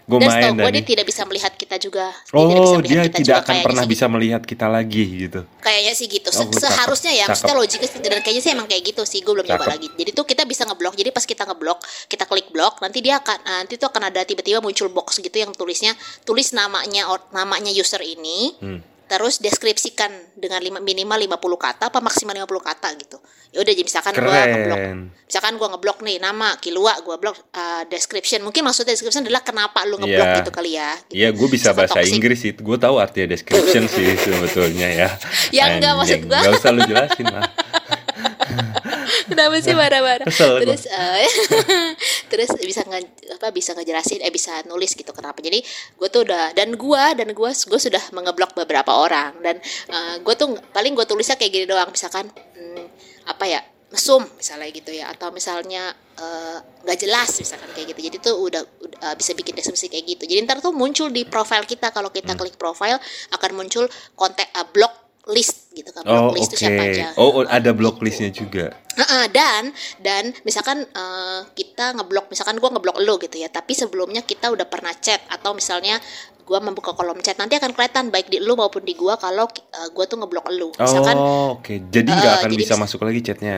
Gua 0.07 0.17
dan 0.17 0.29
setahu 0.31 0.53
gue 0.55 0.71
dia 0.71 0.83
tidak 0.87 1.05
bisa 1.05 1.21
melihat 1.23 1.53
kita 1.53 1.75
juga. 1.77 2.05
Oh, 2.31 2.47
tidak 2.47 2.57
bisa 2.57 2.71
dia 2.71 2.79
melihat 2.79 3.03
kita 3.03 3.17
tidak 3.17 3.27
juga 3.27 3.43
akan 3.43 3.55
pernah 3.61 3.83
sih 3.83 3.91
bisa 3.91 4.05
melihat 4.07 4.41
kita 4.41 4.65
lagi 4.65 5.03
gitu. 5.19 5.39
Kayaknya 5.59 5.93
sih 5.93 6.07
gitu. 6.07 6.29
Se- 6.29 6.39
Oh, 6.41 6.49
Seharusnya 6.49 7.11
ya, 7.11 7.25
maksudnya 7.25 7.53
cakep. 7.53 7.61
logiknya 7.61 7.87
sih- 7.87 8.01
dan 8.01 8.19
kayaknya 8.19 8.41
sih 8.41 8.51
emang 8.51 8.67
kayak 8.67 8.83
gitu 8.87 9.03
sih. 9.03 9.19
Gue 9.19 9.33
belum 9.35 9.45
nyoba 9.45 9.65
lagi. 9.67 9.87
Jadi 9.91 10.09
tuh 10.11 10.23
kita 10.23 10.43
bisa 10.43 10.63
ngeblok. 10.63 10.95
Jadi 10.95 11.09
pas 11.11 11.21
kita 11.23 11.43
ngeblok, 11.43 11.79
kita 12.07 12.23
klik 12.25 12.47
blok, 12.49 12.79
nanti 12.79 12.99
dia 12.99 13.19
akan 13.19 13.37
nanti 13.43 13.75
tuh 13.75 13.87
akan 13.87 14.03
ada 14.07 14.23
tiba-tiba 14.23 14.57
muncul 14.57 14.87
box 14.87 15.19
gitu 15.19 15.35
yang 15.35 15.51
tulisnya 15.51 15.91
tulis 16.23 16.49
namanya 16.51 17.11
or- 17.11 17.27
namanya 17.31 17.69
user 17.69 17.99
ini. 17.99 18.55
Hmm. 18.57 18.79
Terus 19.11 19.43
deskripsikan 19.43 20.07
dengan 20.39 20.63
lima, 20.63 20.79
minimal 20.79 21.19
50 21.19 21.35
kata 21.59 21.83
apa 21.91 21.99
maksimal 21.99 22.31
50 22.31 22.47
kata 22.63 22.87
gitu. 22.95 23.19
Ya 23.51 23.59
udah 23.59 23.71
jadi 23.75 23.83
misalkan 23.83 24.15
gua 24.15 24.39
ngeblok. 24.47 24.79
Keren. 24.79 24.99
Misalkan 25.27 25.53
gua 25.59 25.67
ngeblok 25.75 25.97
nih 25.99 26.17
nama 26.23 26.55
Kilua, 26.55 26.95
gua 27.03 27.19
blok 27.19 27.35
uh, 27.51 27.83
description. 27.91 28.39
Mungkin 28.39 28.63
maksudnya 28.63 28.95
description 28.95 29.27
adalah 29.27 29.43
kenapa 29.43 29.83
lu 29.83 29.99
ngeblok 29.99 30.27
Iya. 30.31 30.37
gitu 30.39 30.51
kali 30.55 30.71
ya. 30.79 30.95
gitu. 30.95 31.11
Iya, 31.11 31.29
gue 31.35 31.47
bisa 31.51 31.75
Misalkan 31.75 31.79
bahasa 31.83 31.95
toxic. 31.99 32.15
Inggris 32.15 32.39
sih. 32.39 32.51
Gue 32.55 32.77
tahu 32.79 32.95
artinya 33.03 33.27
description 33.27 33.83
sih 33.91 34.07
sebetulnya 34.23 34.87
ya. 34.87 35.09
Ya, 35.51 35.63
enggak, 35.75 35.91
maksud 35.99 36.19
gua. 36.31 36.39
Nggak 36.47 36.53
usah 36.55 36.69
lu 36.71 36.81
jelasin 36.87 37.27
lah. 37.35 37.43
Kenapa 39.27 39.55
sih 39.59 39.73
marah-marah? 39.75 40.27
Gua. 40.27 40.59
terus 40.63 40.83
eh, 40.87 41.27
terus 42.31 42.55
bisa 42.63 42.87
nge, 42.87 43.03
apa 43.35 43.51
bisa 43.51 43.75
ngejelasin 43.75 44.23
eh 44.23 44.31
bisa 44.31 44.63
nulis 44.71 44.95
gitu 44.95 45.11
kenapa. 45.11 45.43
Jadi 45.43 45.59
gue 45.99 46.07
tuh 46.07 46.23
udah 46.23 46.55
dan 46.55 46.79
gue 46.79 47.03
dan 47.19 47.27
gue 47.35 47.51
gue 47.51 47.79
sudah 47.83 48.03
mengeblok 48.15 48.55
beberapa 48.55 48.95
orang. 48.95 49.35
Dan 49.43 49.59
gue 50.23 50.33
tuh 50.39 50.55
paling 50.71 50.95
gue 50.95 51.03
tulisnya 51.03 51.35
kayak 51.35 51.51
gini 51.51 51.65
doang. 51.67 51.91
Misalkan 51.91 52.31
hmm, 52.31 52.85
apa 53.27 53.45
ya 53.45 53.59
mesum 53.91 54.23
misalnya 54.39 54.71
gitu 54.71 54.95
ya. 54.95 55.11
Atau 55.11 55.35
misalnya 55.35 55.91
eh, 56.15 56.57
nggak 56.87 56.97
jelas 56.97 57.35
misalkan 57.43 57.69
kayak 57.75 57.91
gitu. 57.91 57.99
Jadi 58.07 58.17
tuh 58.23 58.35
udah, 58.39 58.63
udah, 58.63 58.99
eh, 59.11 59.15
bisa 59.19 59.35
bikin 59.35 59.51
deskripsi 59.59 59.91
kayak 59.91 60.05
gitu. 60.15 60.23
Jadi 60.31 60.39
ntar 60.47 60.63
tuh 60.63 60.71
muncul 60.71 61.11
di 61.11 61.27
profile 61.27 61.67
kita. 61.67 61.91
Kalau 61.91 62.07
Hmm. 62.07 62.23
kita 62.23 62.39
klik 62.39 62.55
profile 62.55 62.97
akan 63.35 63.51
muncul 63.59 63.85
kontak 64.15 64.47
eh, 64.55 64.67
blog 64.71 64.93
list 65.27 65.69
gitu 65.71 65.89
kan 65.89 66.01
Oh, 66.03 66.29
blog 66.29 66.35
list 66.35 66.43
oke. 66.43 66.51
itu 66.51 66.57
siapa 66.59 66.81
aja 66.83 67.05
Oh, 67.15 67.29
oh, 67.31 67.43
ada 67.45 67.71
block 67.71 67.99
listnya 67.99 68.29
juga. 68.29 68.73
Heeh, 68.91 69.25
dan 69.29 69.69
dan 69.97 70.23
misalkan 70.41 70.81
eh, 70.83 71.39
kita 71.51 71.93
ngeblok 71.93 72.27
misalkan 72.27 72.57
gua 72.57 72.69
ngeblok 72.69 72.97
lo 72.99 73.15
gitu 73.17 73.35
ya 73.35 73.47
tapi 73.47 73.71
sebelumnya 73.71 74.21
kita 74.21 74.47
udah 74.47 74.65
pernah 74.65 74.91
chat 74.93 75.21
atau 75.27 75.51
misalnya 75.51 76.01
gua 76.41 76.59
membuka 76.59 76.91
kolom 76.91 77.19
chat 77.19 77.35
nanti 77.35 77.55
akan 77.55 77.71
kelihatan 77.71 78.09
baik 78.09 78.27
di 78.27 78.37
lu 78.37 78.53
maupun 78.53 78.81
di 78.81 78.93
gua 78.93 79.15
kalau 79.15 79.45
eh, 79.47 79.89
gua 79.89 80.05
tuh 80.05 80.17
ngeblok 80.17 80.49
lu 80.49 80.73
misalkan 80.73 81.15
Oh, 81.15 81.55
oke. 81.55 81.73
Jadi 81.87 82.09
nggak 82.09 82.25
Eh, 82.27 82.37
akan 82.37 82.45
jadi 82.47 82.55
bisa 82.57 82.67
bisa- 82.69 82.81
masuk 82.81 82.99
lagi 83.01 83.21
chatnya. 83.21 83.57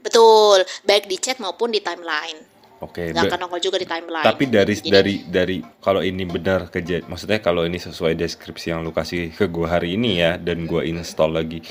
betul 0.00 0.58
baik 0.82 1.04
di 1.04 1.16
chat 1.16 1.36
maupun 1.38 1.68
di 1.68 1.80
timeline 1.80 2.36
Oke. 2.78 3.10
nggak 3.10 3.22
be- 3.22 3.30
akan 3.30 3.40
nongol 3.40 3.60
juga 3.60 3.76
di 3.76 3.86
timeline 3.86 4.22
Tapi 4.22 4.44
dari 4.46 4.74
Jadi- 4.74 4.90
dari 4.90 5.14
dari 5.24 5.56
kalau 5.78 6.00
ini 6.00 6.22
benar 6.22 6.68
kejadian, 6.68 7.06
maksudnya 7.06 7.38
kalau 7.38 7.62
ini 7.62 7.76
sesuai 7.76 8.12
deskripsi 8.12 8.70
yang 8.70 8.82
lu 8.82 8.90
kasih 8.90 9.30
ke 9.30 9.46
gua 9.46 9.72
hari 9.72 9.94
ini 9.94 10.18
ya 10.18 10.36
dan 10.36 10.64
gua 10.64 10.82
install 10.82 11.32
lagi 11.32 11.62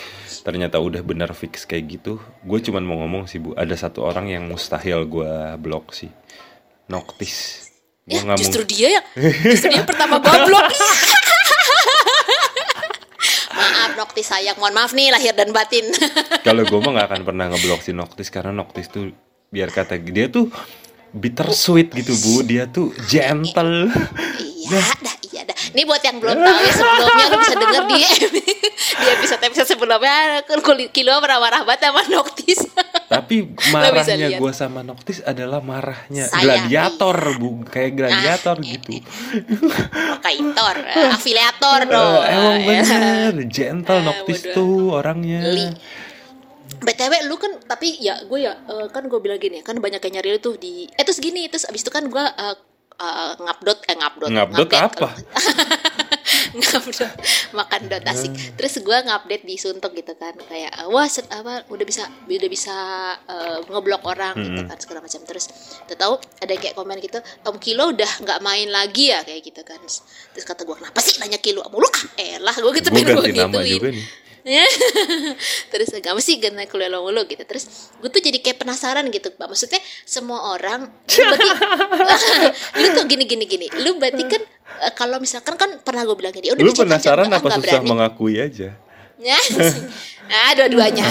ternyata 0.41 0.77
udah 0.77 0.99
benar 0.99 1.31
fix 1.31 1.63
kayak 1.63 1.85
gitu. 1.91 2.17
Gue 2.41 2.59
cuman 2.59 2.81
mau 2.81 2.97
ngomong 2.99 3.25
sih 3.25 3.37
Bu, 3.37 3.53
ada 3.53 3.71
satu 3.73 4.01
orang 4.01 4.27
yang 4.27 4.43
mustahil 4.43 5.05
gua 5.05 5.53
blok 5.55 5.91
sih. 5.91 6.09
Noctis. 6.85 7.67
Gua 8.03 8.19
ya 8.19 8.35
justru 8.35 8.61
mung- 8.61 8.69
dia 8.69 8.87
ya 8.89 9.01
justru 9.45 9.69
dia 9.69 9.83
pertama 9.83 10.17
gua 10.17 10.43
blok 10.43 10.67
maaf 13.53 13.91
Nokti 13.95 14.21
sayang 14.21 14.57
mohon 14.57 14.73
maaf 14.73 14.91
nih 14.91 15.07
lahir 15.07 15.31
dan 15.31 15.53
batin 15.53 15.85
kalau 16.41 16.65
gue 16.65 16.79
mah 16.79 16.91
nggak 16.91 17.07
akan 17.07 17.21
pernah 17.23 17.45
ngeblok 17.47 17.79
si 17.79 17.93
Noctis 17.93 18.27
karena 18.27 18.51
Noctis 18.51 18.89
tuh 18.89 19.13
biar 19.47 19.69
kata 19.69 19.95
dia 19.99 20.25
tutu 20.25 20.49
bittersweet 21.13 21.93
gitu 21.93 22.13
Bu. 22.17 22.41
Dia 22.41 22.65
tuh 22.65 22.89
gentle. 23.05 23.87
Iya 24.63 24.81
dah, 24.97 25.15
iya 25.29 25.41
dah. 25.43 25.57
Ini 25.73 25.81
buat 25.83 25.99
yang 25.99 26.17
belum 26.17 26.35
tahu 26.35 26.57
ya 26.59 26.71
sebelumnya 26.71 27.25
lu 27.25 27.37
bisa 27.37 27.55
denger 27.55 27.83
di 27.85 27.97
di 29.03 29.07
episode 29.09 29.41
episode 29.41 29.67
sebelumnya 29.67 30.41
kilo 30.89 31.17
marah-marah 31.17 31.61
banget 31.63 31.81
sama 31.83 32.01
Noctis. 32.07 32.59
Tapi 33.13 33.35
marahnya 33.69 34.29
gue 34.33 34.51
sama 34.51 34.81
Noctis 34.81 35.21
adalah 35.21 35.61
marahnya 35.61 36.25
Saya, 36.25 36.65
gladiator, 36.65 37.17
bu, 37.37 37.61
kayak 37.63 37.91
gladiator 37.93 38.57
Nah, 38.57 38.65
gitu. 38.65 38.89
Kaitor, 40.17 40.75
eh, 40.81 41.13
afiliator 41.13 41.79
dong. 41.91 42.23
Eh, 42.23 42.31
emang 42.31 42.55
Eh, 42.55 42.65
bener, 42.65 43.33
gentle 43.47 43.99
Ah, 43.99 44.03
Noctis 44.03 44.39
bodoh. 44.41 44.53
tuh 44.55 44.73
orangnya. 44.95 45.39
Li. 45.45 45.65
BTW 46.83 47.13
lu 47.25 47.35
kan 47.35 47.51
tapi 47.63 47.95
ya 47.97 48.21
gue 48.23 48.39
ya 48.43 48.53
eh, 48.67 48.87
kan 48.91 49.07
gue 49.07 49.19
bilang 49.19 49.39
gini 49.39 49.63
kan 49.63 49.79
banyak 49.79 50.03
yang 50.03 50.19
nyari 50.19 50.29
lu 50.35 50.39
tuh 50.39 50.55
di 50.55 50.85
eh 50.87 51.03
terus 51.03 51.17
gini 51.17 51.47
terus 51.47 51.63
abis 51.65 51.81
itu 51.81 51.91
kan 51.91 52.05
gue 52.05 52.25
eh, 52.25 52.55
eh, 52.99 53.31
ngupdate 53.39 53.81
eh 53.87 53.95
ngupdate 53.97 54.31
Ngupdate 54.31 54.53
ngupdate 54.59 54.83
apa? 54.83 55.09
ngupdate 56.53 57.07
makan 57.53 57.81
dot 57.89 58.05
asik. 58.05 58.31
Terus 58.57 58.73
gue 58.81 58.97
ngupdate 59.05 59.43
di 59.45 59.55
suntuk 59.57 59.91
gitu 59.93 60.13
kan 60.17 60.33
kayak 60.45 60.71
eh, 60.73 60.87
wah 60.89 61.05
set, 61.05 61.25
apa 61.29 61.65
udah 61.69 61.85
bisa 61.85 62.05
udah 62.25 62.49
bisa 62.49 62.75
eh, 63.25 63.57
ngeblok 63.69 64.03
orang 64.05 64.33
gitu 64.37 64.61
kan 64.65 64.77
segala 64.77 64.99
macam. 65.01 65.21
Terus 65.25 65.45
tahu 65.93 66.13
ada 66.41 66.51
yang 66.51 66.61
kayak 66.61 66.75
komen 66.75 66.97
gitu 66.99 67.19
Om 67.45 67.57
Kilo 67.61 67.93
udah 67.93 68.11
nggak 68.25 68.39
main 68.41 68.67
lagi 68.69 69.13
ya? 69.13 69.21
Kayak 69.21 69.41
gitu 69.45 69.61
kan. 69.63 69.79
Terus 70.33 70.45
kata 70.45 70.65
gue 70.65 70.75
kenapa 70.77 70.99
sih 71.01 71.17
nanya 71.21 71.37
Kilo 71.37 71.61
mulu? 71.69 71.85
Ah 72.17 72.37
elah 72.41 72.55
gue 72.55 72.71
gitu 72.81 72.89
Gue 72.89 73.01
pengen 73.05 73.17
ganti 73.17 73.31
nama 73.37 73.59
gituin. 73.61 73.69
juga 73.69 73.89
nih. 73.93 74.05
Ya. 74.43 74.67
terus 75.71 75.87
gak 76.03 76.11
mesti 76.11 76.35
kena 76.35 76.67
kuliah 76.67 76.91
mulu 76.91 77.23
gitu 77.23 77.39
terus 77.47 77.91
gue 78.03 78.11
tuh 78.11 78.19
jadi 78.19 78.43
kayak 78.43 78.59
penasaran 78.59 79.07
gitu 79.07 79.31
pak 79.31 79.47
maksudnya 79.47 79.79
semua 80.03 80.51
orang 80.51 80.91
lu 80.91 81.23
berarti 81.31 81.47
lu 82.83 82.87
tuh 82.91 83.05
gini 83.07 83.23
gini 83.23 83.45
gini 83.47 83.67
lu 83.79 83.95
berarti 83.95 84.23
kan 84.27 84.43
eh, 84.83 84.93
kalau 84.99 85.23
misalkan 85.23 85.55
kan 85.55 85.79
pernah 85.79 86.03
gue 86.03 86.15
bilang 86.19 86.35
gini 86.35 86.51
udah 86.51 86.59
Lu 86.59 86.75
penasaran 86.75 87.31
apa 87.31 87.47
susah 87.55 87.79
berani. 87.79 87.87
mengakui 87.87 88.35
aja? 88.35 88.75
Ya, 89.23 89.39
ah 90.43 90.51
dua-duanya 90.57 91.05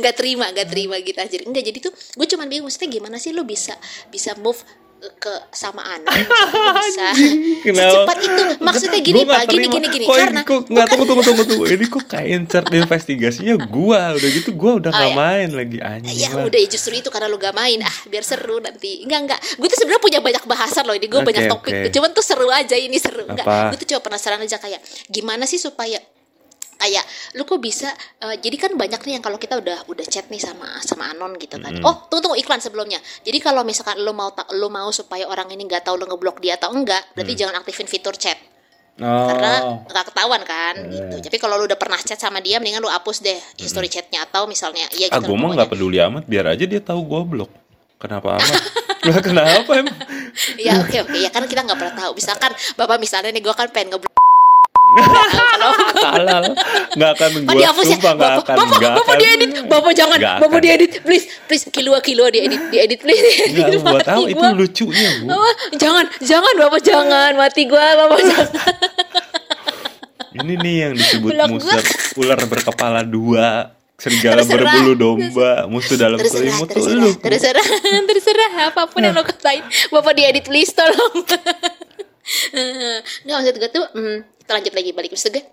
nggak 0.00 0.14
terima 0.16 0.48
nggak 0.48 0.68
terima 0.72 0.96
gitu 1.04 1.18
aja 1.20 1.36
enggak 1.44 1.64
jadi 1.68 1.78
tuh 1.84 1.92
gue 1.92 2.26
cuman 2.32 2.46
bingung 2.48 2.64
maksudnya 2.68 2.88
gimana 2.88 3.16
sih 3.20 3.36
lu 3.36 3.44
bisa 3.44 3.76
bisa 4.08 4.32
move 4.40 4.60
ke 5.14 5.34
sama 5.50 5.82
anak 5.84 6.12
Lu 6.14 6.72
bisa 7.74 7.84
secepat 7.90 8.16
itu. 8.20 8.42
Maksudnya 8.58 9.00
gini 9.00 9.20
Gua 9.20 9.34
pak 9.34 9.40
gini 9.46 9.66
gini 9.68 9.86
gini. 9.88 10.04
Kok 10.04 10.16
karena 10.16 10.40
kok 10.42 10.60
nggak 10.66 10.86
tunggu 10.86 11.04
tunggu 11.04 11.22
tunggu 11.22 11.42
tunggu. 11.44 11.64
Ini 11.66 11.84
kok 11.86 12.04
kayak 12.06 12.28
insert 12.30 12.66
investigasinya 12.68 13.54
gua. 13.64 14.14
Udah 14.14 14.30
gitu 14.30 14.50
gua 14.52 14.72
udah 14.76 14.90
Oh, 14.90 14.96
nggak 14.96 15.10
ya. 15.10 15.16
main 15.16 15.48
lagi 15.50 15.78
anjing 15.80 16.14
Ya 16.14 16.28
lah. 16.30 16.44
udah 16.44 16.58
ya 16.58 16.68
justru 16.68 16.92
itu 16.94 17.08
karena 17.08 17.26
lu 17.26 17.36
gak 17.36 17.52
main. 17.52 17.80
Ah 17.80 17.96
biar 18.06 18.22
seru 18.22 18.58
nanti. 18.58 19.02
Enggak 19.02 19.20
enggak 19.26 19.40
gue 19.54 19.66
tuh 19.66 19.78
sebenarnya 19.78 20.02
punya 20.02 20.20
banyak 20.20 20.44
bahasan 20.44 20.84
loh 20.84 20.94
ini. 20.94 21.06
Gue 21.06 21.20
Oke, 21.20 21.28
banyak 21.32 21.44
topik. 21.48 21.72
oke. 21.74 21.88
cuman 21.90 22.10
tuh 22.12 22.24
seru 22.24 22.48
aja 22.48 22.76
ini 22.76 22.96
seru. 22.96 23.24
Enggak 23.24 23.44
gue 23.44 23.78
tuh 23.80 23.88
coba 23.96 24.12
penasaran 24.12 24.38
aja 24.38 24.56
kayak 24.56 24.78
gimana 25.08 25.44
sih 25.44 25.58
supaya 25.58 25.98
kayak 26.84 27.04
lu 27.40 27.48
kok 27.48 27.60
bisa 27.64 27.88
eh, 28.20 28.36
jadi 28.36 28.56
kan 28.60 28.72
banyak 28.76 29.00
nih 29.00 29.12
yang 29.16 29.24
kalau 29.24 29.40
kita 29.40 29.56
udah 29.56 29.88
udah 29.88 30.04
chat 30.04 30.28
nih 30.28 30.40
sama 30.40 30.68
sama 30.84 31.08
anon 31.16 31.32
gitu 31.40 31.56
kan. 31.56 31.72
Mm. 31.72 31.84
oh 31.88 32.04
tunggu 32.12 32.28
tunggu 32.28 32.36
iklan 32.36 32.60
sebelumnya. 32.60 33.00
Jadi 33.24 33.40
kalau 33.40 33.64
misalkan 33.64 33.96
lu 34.04 34.12
mau 34.12 34.28
lu 34.52 34.68
mau 34.68 34.92
supaya 34.92 35.24
orang 35.24 35.48
ini 35.56 35.64
nggak 35.64 35.88
tahu 35.88 35.96
lu 35.96 36.04
ngeblok 36.04 36.44
dia 36.44 36.60
atau 36.60 36.76
enggak 36.76 37.00
berarti 37.16 37.32
jangan 37.32 37.64
aktifin 37.64 37.88
fitur 37.88 38.12
chat. 38.20 38.36
Mm. 38.94 39.02
Oh. 39.02 39.26
karena 39.26 39.54
nggak 39.90 40.04
ketahuan 40.12 40.42
kan 40.44 40.74
gitu. 40.86 41.16
Tapi 41.24 41.36
kalau 41.40 41.56
lu 41.56 41.64
udah 41.66 41.80
pernah 41.80 41.98
chat 41.98 42.20
sama 42.20 42.38
dia 42.44 42.60
mendingan 42.60 42.84
lu 42.84 42.92
hapus 42.92 43.24
deh 43.24 43.40
history 43.58 43.90
chatnya 43.90 44.22
atau 44.22 44.46
misalnya 44.46 44.86
ya 44.94 45.10
ah 45.10 45.18
gitu 45.18 45.32
gue 45.32 45.34
lah 45.34 45.42
mah 45.42 45.50
nggak 45.58 45.70
peduli 45.72 45.98
amat 45.98 46.24
biar 46.30 46.52
aja 46.52 46.64
dia 46.68 46.78
tahu 46.84 47.00
gue 47.02 47.20
blok. 47.24 47.50
Kenapa 47.98 48.28
amat? 48.36 48.62
Lah 49.04 49.18
kenapa 49.24 49.70
emang? 49.80 49.98
Ya 50.60 50.78
oke 50.78 50.96
oke. 51.08 51.16
Ya 51.18 51.30
kan 51.32 51.48
kita 51.48 51.66
nggak 51.66 51.78
pernah 51.80 51.94
tahu. 52.06 52.12
Misalkan 52.20 52.52
bapak 52.78 53.02
misalnya 53.02 53.34
nih 53.34 53.42
gue 53.42 53.54
kan 53.56 53.66
pengen 53.72 53.96
ngeblok 53.96 54.13
halal. 56.04 56.42
Nggak 56.94 57.10
akan 57.18 57.30
gue 57.42 57.60
ya? 57.60 57.70
sumpah 57.74 58.12
nggak 58.14 58.30
bapak 58.34 58.44
akan 58.44 58.56
bapak, 58.56 58.78
nggak 58.78 58.92
bapak 58.94 59.14
akan 59.14 59.22
diedit. 59.22 59.50
Bapak 59.66 59.92
jangan. 59.96 60.18
Nggak 60.20 60.36
bapak 60.38 60.58
akan. 60.58 60.64
diedit 60.64 60.92
please. 61.02 61.26
Please 61.50 61.64
kilo 61.70 61.90
kilo 62.00 62.24
diedit 62.30 62.62
diedit 62.70 63.00
please. 63.02 63.24
Nggak 63.50 63.82
buat 63.82 64.06
tahu. 64.06 64.22
Itu 64.30 64.46
lucunya 64.54 65.08
bu. 65.22 65.24
Bapak, 65.32 65.54
jangan 65.80 66.04
jangan 66.22 66.54
bapak 66.58 66.80
jangan. 66.84 67.30
Mati 67.34 67.62
gua 67.66 67.86
bapak 67.98 68.20
jangan. 68.22 68.48
Ini 70.34 70.54
nih 70.58 70.74
yang 70.82 70.92
disebut 70.98 71.30
Blok 71.30 71.46
gua. 71.46 71.74
musuh 71.78 71.82
ular 72.18 72.40
berkepala 72.42 73.06
dua 73.06 73.70
serigala 73.94 74.42
Terserah. 74.42 74.66
berbulu 74.66 74.92
domba 74.98 75.70
musuh 75.70 75.94
dalam 75.94 76.18
selimut. 76.18 76.66
tuh 76.66 76.82
terserah 76.82 76.98
lu 76.98 77.10
terserah 77.22 77.66
terserah. 78.10 78.50
Apa 78.74 78.90
pun 78.90 78.98
yang 78.98 79.14
lo 79.14 79.22
katain. 79.22 79.62
Bapak 79.94 80.12
diedit 80.18 80.42
please 80.42 80.74
tolong 80.74 81.22
nggak 83.24 83.36
maksud 83.36 83.54
gue 83.60 83.70
tuh 83.70 83.86
hmm, 83.92 84.18
kita 84.40 84.50
lanjut 84.56 84.74
lagi 84.74 84.90
balik 84.96 85.10
maksud 85.12 85.32
gue 85.32 85.44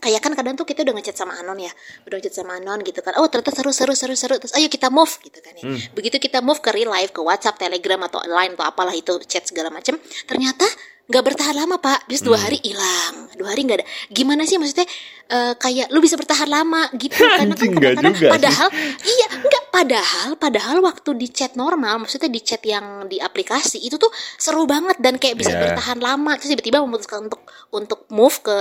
kayak 0.00 0.20
kan 0.20 0.32
kadang 0.32 0.56
tuh 0.56 0.64
kita 0.64 0.80
udah 0.82 0.96
ngechat 0.96 1.14
sama 1.14 1.36
Anon 1.36 1.60
ya 1.60 1.70
udah 2.08 2.16
ngechat 2.18 2.34
sama 2.34 2.56
Anon 2.56 2.80
gitu 2.82 2.98
kan. 3.00 3.14
Oh 3.20 3.28
ternyata 3.28 3.52
seru 3.52 3.70
seru 3.70 3.92
seru 3.92 4.16
seru. 4.16 4.40
Terus 4.40 4.56
ayo 4.56 4.66
kita 4.66 4.88
move 4.88 5.12
gitu 5.20 5.38
kan 5.38 5.52
ya. 5.54 5.64
Begitu 5.92 6.16
kita 6.16 6.40
move 6.40 6.58
ke 6.58 6.72
real 6.72 6.88
life 6.88 7.12
ke 7.12 7.20
WhatsApp 7.20 7.60
Telegram 7.60 8.00
atau 8.08 8.24
Line 8.24 8.56
atau 8.56 8.64
apalah 8.64 8.92
itu 8.92 9.12
chat 9.28 9.44
segala 9.44 9.68
macem 9.68 10.00
ternyata 10.24 10.64
nggak 11.10 11.24
bertahan 11.26 11.58
lama 11.58 11.74
pak. 11.76 12.06
Bis 12.06 12.22
dua 12.22 12.38
hari 12.38 12.62
hilang. 12.62 13.26
Dua 13.34 13.50
hari 13.50 13.66
nggak 13.66 13.82
ada. 13.82 13.86
Gimana 14.08 14.46
sih 14.46 14.62
maksudnya 14.62 14.86
eh, 15.26 15.58
kayak 15.58 15.90
lu 15.90 15.98
bisa 15.98 16.14
bertahan 16.14 16.46
lama 16.46 16.86
gitu? 16.94 17.18
Karena 17.34 17.50
kan 17.50 17.66
nggak 17.66 17.98
kadang-kadang 17.98 18.14
juga 18.14 18.22
sih. 18.22 18.30
padahal 18.30 18.68
iya 19.02 19.26
enggak 19.34 19.64
padahal 19.74 20.30
padahal 20.38 20.76
waktu 20.80 21.10
di 21.18 21.26
chat 21.28 21.58
normal 21.58 22.06
maksudnya 22.06 22.30
di 22.30 22.38
chat 22.38 22.62
yang 22.62 23.10
di 23.10 23.18
aplikasi 23.18 23.82
itu 23.82 23.98
tuh 23.98 24.10
seru 24.38 24.70
banget 24.70 25.02
dan 25.02 25.18
kayak 25.18 25.34
bisa 25.34 25.50
Iya. 25.50 25.74
bertahan 25.74 25.98
lama. 25.98 26.38
Terus 26.38 26.54
tiba-tiba 26.54 26.78
memutuskan 26.78 27.26
untuk 27.26 27.42
untuk 27.74 28.06
move 28.14 28.38
ke 28.46 28.56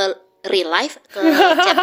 real 0.47 0.71
life 0.71 0.95
ke 1.12 1.19
chat. 1.19 1.75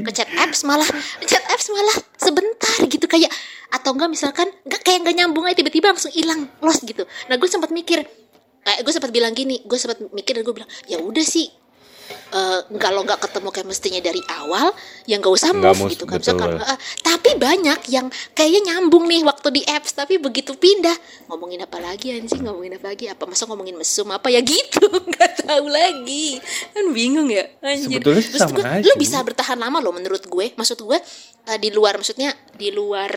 Ke 0.06 0.10
chat 0.12 0.28
apps 0.40 0.64
malah. 0.64 0.88
Chat 1.24 1.44
apps 1.52 1.68
malah 1.68 1.96
sebentar 2.16 2.78
gitu 2.88 3.04
kayak 3.04 3.28
atau 3.68 3.92
enggak 3.92 4.08
misalkan 4.08 4.48
enggak 4.64 4.80
kayak 4.86 5.04
enggak 5.04 5.16
nyambung 5.20 5.44
aja 5.44 5.60
tiba-tiba 5.60 5.92
langsung 5.92 6.12
hilang 6.14 6.48
lost 6.64 6.88
gitu. 6.88 7.04
Nah 7.28 7.36
gue 7.36 7.48
sempat 7.50 7.68
mikir 7.68 8.06
kayak 8.64 8.80
gue 8.80 8.92
sempat 8.96 9.12
bilang 9.12 9.36
gini 9.36 9.60
gue 9.60 9.76
sempat 9.76 10.00
mikir 10.00 10.40
dan 10.40 10.42
gue 10.42 10.54
bilang 10.56 10.70
ya 10.88 10.96
udah 10.96 11.22
sih 11.22 11.52
eh, 12.10 12.60
kalau 12.80 13.04
nggak 13.04 13.20
ketemu 13.22 13.48
kayak 13.52 13.68
mestinya 13.68 14.00
dari 14.00 14.22
awal 14.40 14.72
ya 15.04 15.20
nggak 15.20 15.34
usah 15.34 15.50
move 15.52 15.78
mus- 15.78 15.92
gitu 15.92 16.04
kan. 16.04 16.18
betul. 16.18 16.36
Misalkan, 16.36 16.50
eh, 16.60 16.78
tapi 17.04 17.30
banyak 17.36 17.80
yang 17.92 18.06
kayaknya 18.32 18.60
nyambung 18.74 19.04
nih 19.08 19.22
waktu 19.24 19.48
di 19.54 19.62
apps 19.64 19.96
tapi 19.96 20.18
begitu 20.18 20.56
pindah. 20.56 20.96
Ngomongin 21.30 21.64
apa 21.64 21.78
lagi 21.80 22.14
anjing? 22.14 22.44
Ngomongin 22.44 22.76
apa 22.76 22.86
lagi? 22.92 23.08
Apa 23.08 23.24
masa 23.28 23.44
ngomongin 23.48 23.76
mesum? 23.76 24.08
Apa 24.12 24.28
ya 24.32 24.40
gitu? 24.40 24.84
Nggak 25.10 25.44
tahu 25.46 25.66
lagi. 25.68 26.40
Kan 26.72 26.90
bingung 26.92 27.28
ya 27.28 27.48
anjir. 27.60 28.00
Sebetulnya 28.00 28.22
Maksud 28.24 28.40
sama 28.40 28.56
gue, 28.56 28.64
aja, 28.64 28.86
lu 28.86 28.92
bisa 28.96 29.18
bertahan 29.20 29.58
lama 29.60 29.78
loh 29.80 29.92
menurut 29.92 30.24
gue. 30.24 30.46
Maksud 30.56 30.78
gue 30.80 30.98
eh, 31.48 31.58
di 31.60 31.68
luar 31.72 32.00
maksudnya 32.00 32.32
di 32.56 32.72
luar 32.72 33.10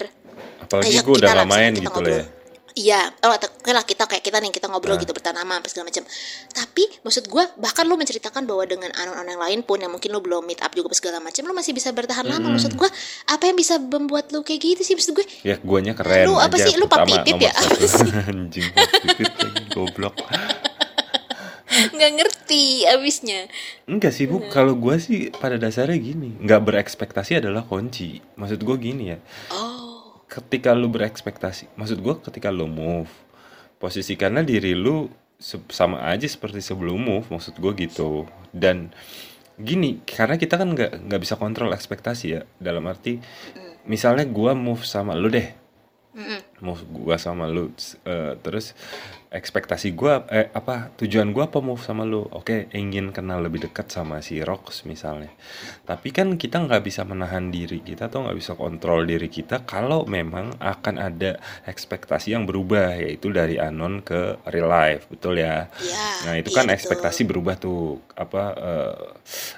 apalagi 0.57 0.99
gue 0.99 1.15
kita 1.15 1.19
udah 1.23 1.31
nggak 1.33 1.49
main 1.49 1.71
gitu 1.73 1.99
lah 2.03 2.11
ya 2.11 2.23
Iya, 2.77 3.09
oh, 3.19 3.33
oke 3.33 3.41
lah 3.67 3.81
kita 3.81 4.05
kayak 4.05 4.21
kita 4.21 4.37
nih 4.37 4.51
kita 4.51 4.67
ngobrol 4.67 4.93
Nah. 4.93 5.01
gitu 5.01 5.09
bertahan 5.09 5.33
lama 5.35 5.57
apa 5.57 5.65
segala 5.65 5.89
macam. 5.89 6.05
Tapi 6.47 6.83
maksud 7.01 7.25
gue 7.25 7.43
bahkan 7.57 7.83
lu 7.83 7.95
menceritakan 7.95 8.45
bahwa 8.45 8.63
dengan 8.63 8.93
anon-anon 8.93 9.27
yang 9.27 9.41
lain 9.41 9.59
pun 9.61 9.77
yang 9.77 9.89
mungkin 9.89 10.09
lu 10.09 10.19
belum 10.19 10.43
meet 10.43 10.61
up 10.61 10.69
juga 10.71 10.93
segala 10.93 11.17
macam, 11.17 11.41
lu 11.41 11.51
masih 11.51 11.73
bisa 11.73 11.89
bertahan 11.89 12.21
lama. 12.23 12.53
Maksud 12.53 12.73
gue 12.73 12.89
apa 13.25 13.43
yang 13.43 13.55
bisa 13.55 13.75
membuat 13.77 14.29
lu 14.29 14.41
kayak 14.41 14.61
gitu 14.61 14.81
sih 14.83 14.93
maksud 14.93 15.11
gue? 15.11 15.25
ya 15.41 15.57
guanya 15.57 15.91
keren 15.91 16.25
Lu 16.25 16.37
apa 16.37 16.53
aja 16.53 16.65
sih? 16.65 16.75
Lu 16.75 16.85
papipip 16.85 17.33
nomor 17.33 17.41
ya? 17.41 17.51
Apa 17.51 17.85
sih? 17.89 18.09
anjing 18.29 18.67
lagi 18.69 19.25
goblok 19.69 20.13
Nggak 21.67 22.11
ngerti 22.15 22.63
abisnya. 22.87 23.45
enggak 23.85 24.09
sih 24.09 24.25
bu 24.25 24.39
kalau 24.47 24.73
gue 24.73 24.95
sih 24.97 25.19
pada 25.29 25.55
dasarnya 25.55 25.93
gini 25.95 26.33
nggak 26.37 26.63
berekspektasi 26.63 27.37
adalah 27.37 27.61
kunci 27.61 28.17
maksud 28.33 28.59
gue 28.59 28.75
gini 28.77 29.03
ya 29.07 29.17
Oh, 29.51 29.76
ketika 30.37 30.77
lu 30.77 30.93
berekspektasi 30.93 31.73
maksud 31.73 31.97
gue 32.05 32.15
ketika 32.21 32.53
lu 32.53 32.69
move 32.69 33.09
posisikanlah 33.81 34.45
diri 34.45 34.77
lu 34.77 35.09
sama 35.69 36.01
aja 36.09 36.25
seperti 36.25 36.61
sebelum 36.65 36.97
move 36.97 37.29
maksud 37.29 37.57
gue 37.61 37.71
gitu. 37.77 38.25
Dan 38.49 38.89
gini 39.57 40.01
karena 40.05 40.37
kita 40.37 40.57
kan 40.57 40.69
nggak 40.73 41.09
nggak 41.09 41.21
bisa 41.21 41.37
kontrol 41.37 41.73
ekspektasi 41.73 42.25
ya 42.29 42.41
dalam 42.61 42.85
arti 42.85 43.17
misalnya 43.89 44.29
gua 44.29 44.53
move 44.53 44.85
sama 44.85 45.17
lu 45.17 45.29
deh. 45.33 45.49
Move 46.61 46.81
gua 46.89 47.17
sama 47.17 47.49
lu 47.49 47.73
eh, 48.05 48.33
terus 48.41 48.77
ekspektasi 49.27 49.91
gua 49.93 50.23
eh 50.31 50.47
apa 50.53 50.95
tujuan 50.95 51.35
gua 51.35 51.51
apa 51.51 51.59
move 51.59 51.83
sama 51.83 52.07
lu 52.07 52.23
oke 52.23 52.71
ingin 52.71 53.11
kenal 53.11 53.43
lebih 53.43 53.67
dekat 53.67 53.91
sama 53.91 54.23
si 54.23 54.39
Rox 54.39 54.87
misalnya 54.87 55.33
tapi 55.83 56.15
kan 56.15 56.39
kita 56.39 56.63
nggak 56.63 56.83
bisa 56.83 57.03
menahan 57.03 57.51
diri 57.51 57.83
kita 57.83 58.07
atau 58.07 58.23
nggak 58.23 58.37
bisa 58.39 58.55
kontrol 58.55 59.03
diri 59.03 59.27
kita 59.27 59.67
kalau 59.67 60.07
memang 60.07 60.55
akan 60.63 60.95
ada 60.95 61.37
ekspektasi 61.67 62.33
yang 62.33 62.47
berubah 62.47 62.95
yaitu 62.97 63.29
dari 63.35 63.59
anon 63.59 63.99
ke 63.99 64.39
real 64.47 64.71
life 64.71 65.11
betul 65.11 65.35
ya 65.35 65.67
Iya. 65.77 66.07
Nah 66.27 66.33
itu 66.37 66.49
iya, 66.51 66.57
kan 66.57 66.65
betul. 66.67 66.77
ekspektasi 66.77 67.21
berubah 67.25 67.55
tuh 67.57 68.01
apa 68.13 68.43
eh, 68.57 68.97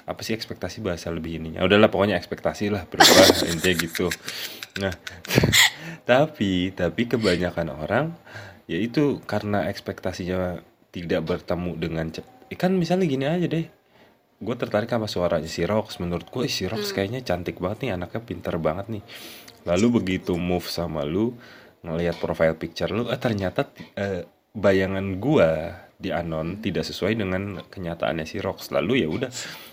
apa 0.06 0.20
sih 0.22 0.34
ekspektasi 0.36 0.84
bahasa 0.84 1.08
lebih 1.12 1.40
ininya? 1.40 1.64
Udahlah 1.64 1.88
pokoknya 1.88 2.16
ekspektasi 2.20 2.72
lah 2.72 2.84
berubah 2.86 3.26
intinya 3.52 3.74
gitu. 3.80 4.06
Nah 4.80 4.94
tapi 6.10 6.72
tapi 6.74 7.02
kebanyakan 7.10 7.68
orang 7.74 8.06
yaitu 8.70 9.18
karena 9.26 9.66
ekspektasinya 9.66 10.62
tidak 10.94 11.26
bertemu 11.26 11.74
dengan 11.74 12.06
cep- 12.14 12.46
eh, 12.46 12.54
kan 12.54 12.70
misalnya 12.70 13.10
gini 13.10 13.26
aja 13.26 13.46
deh. 13.46 13.66
Gue 14.40 14.54
tertarik 14.56 14.88
sama 14.88 15.04
suaranya 15.04 15.50
si 15.50 15.66
Rox. 15.66 15.98
Menurut 15.98 16.30
gue 16.30 16.46
si 16.46 16.64
Hmm. 16.64 16.78
Rox 16.78 16.94
kayaknya 16.94 17.20
cantik 17.20 17.58
banget 17.58 17.84
nih 17.84 17.98
anaknya 17.98 18.22
pinter 18.22 18.54
banget 18.56 18.86
nih. 18.88 19.02
Lalu 19.66 20.00
begitu 20.00 20.38
move 20.38 20.64
sama 20.64 21.02
lu 21.02 21.34
ngelihat 21.82 22.16
profile 22.16 22.54
picture 22.54 22.88
lu 22.88 23.10
eh 23.10 23.18
ternyata 23.18 23.66
eh, 23.96 24.22
bayangan 24.52 25.18
gua 25.18 25.50
di 26.00 26.08
anon 26.08 26.56
tidak 26.58 26.88
sesuai 26.88 27.12
dengan 27.12 27.60
kenyataannya 27.68 28.24
si 28.24 28.40
Rox. 28.40 28.72
Lalu 28.72 29.04
ya 29.04 29.08
udah 29.12 29.30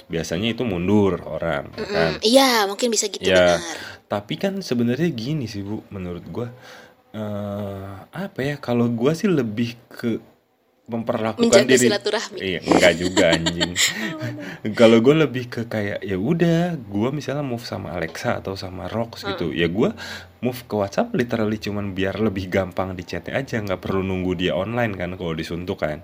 biasanya 0.07 0.51
itu 0.51 0.63
mundur 0.63 1.19
orang 1.23 1.71
ya 1.73 1.87
kan? 1.87 2.11
Iya, 2.19 2.49
mungkin 2.67 2.91
bisa 2.91 3.07
gitu 3.07 3.23
ya 3.23 3.55
benar. 3.55 3.77
tapi 4.07 4.35
kan 4.35 4.59
sebenarnya 4.59 5.07
gini 5.11 5.47
sih 5.47 5.63
bu 5.63 5.83
menurut 5.91 6.23
gua 6.27 6.47
eh 7.17 7.89
apa 8.13 8.39
ya? 8.45 8.55
Kalau 8.61 8.85
gua 8.93 9.17
sih 9.17 9.25
lebih 9.25 9.73
ke 9.89 10.21
memperlakukan 10.87 11.43
Menjaga 11.51 11.67
diri. 11.67 11.83
silaturahmi. 11.83 12.37
iya 12.39 12.59
enggak 12.63 12.93
juga 12.95 13.35
anjing. 13.35 13.75
Kalau 14.79 15.03
gue 15.03 15.15
lebih 15.19 15.51
ke 15.51 15.61
kayak 15.67 15.99
ya 15.99 16.15
udah 16.15 16.79
gue 16.79 17.09
misalnya 17.11 17.43
move 17.43 17.67
sama 17.67 17.91
Alexa 17.91 18.39
atau 18.39 18.55
sama 18.55 18.87
Rox 18.87 19.27
gitu 19.27 19.51
ya 19.51 19.67
gue 19.67 19.91
move 20.39 20.59
ke 20.63 20.73
WhatsApp 20.79 21.11
literally 21.11 21.59
cuman 21.59 21.91
biar 21.91 22.15
lebih 22.23 22.47
gampang 22.47 22.95
di 22.95 23.03
chatnya 23.03 23.35
aja 23.35 23.59
nggak 23.59 23.83
perlu 23.83 23.99
nunggu 23.99 24.39
dia 24.39 24.55
online 24.55 24.95
kan 24.95 25.11
kalau 25.19 25.35
disuntuk 25.35 25.83
kan. 25.83 25.99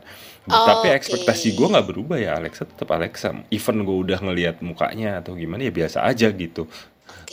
Oh, 0.52 0.67
tapi 0.67 0.91
oke. 0.91 0.99
ekspektasi 0.99 1.56
gue 1.56 1.67
nggak 1.71 1.88
berubah 1.88 2.19
ya 2.19 2.36
Alexa 2.36 2.67
tetap 2.67 2.91
Alexa. 2.91 3.32
Even 3.56 3.88
gue 3.88 3.97
udah 4.04 4.19
ngelihat 4.19 4.60
mukanya 4.60 5.23
atau 5.23 5.32
gimana 5.39 5.63
ya 5.63 5.71
biasa 5.71 6.04
aja 6.04 6.28
gitu 6.28 6.67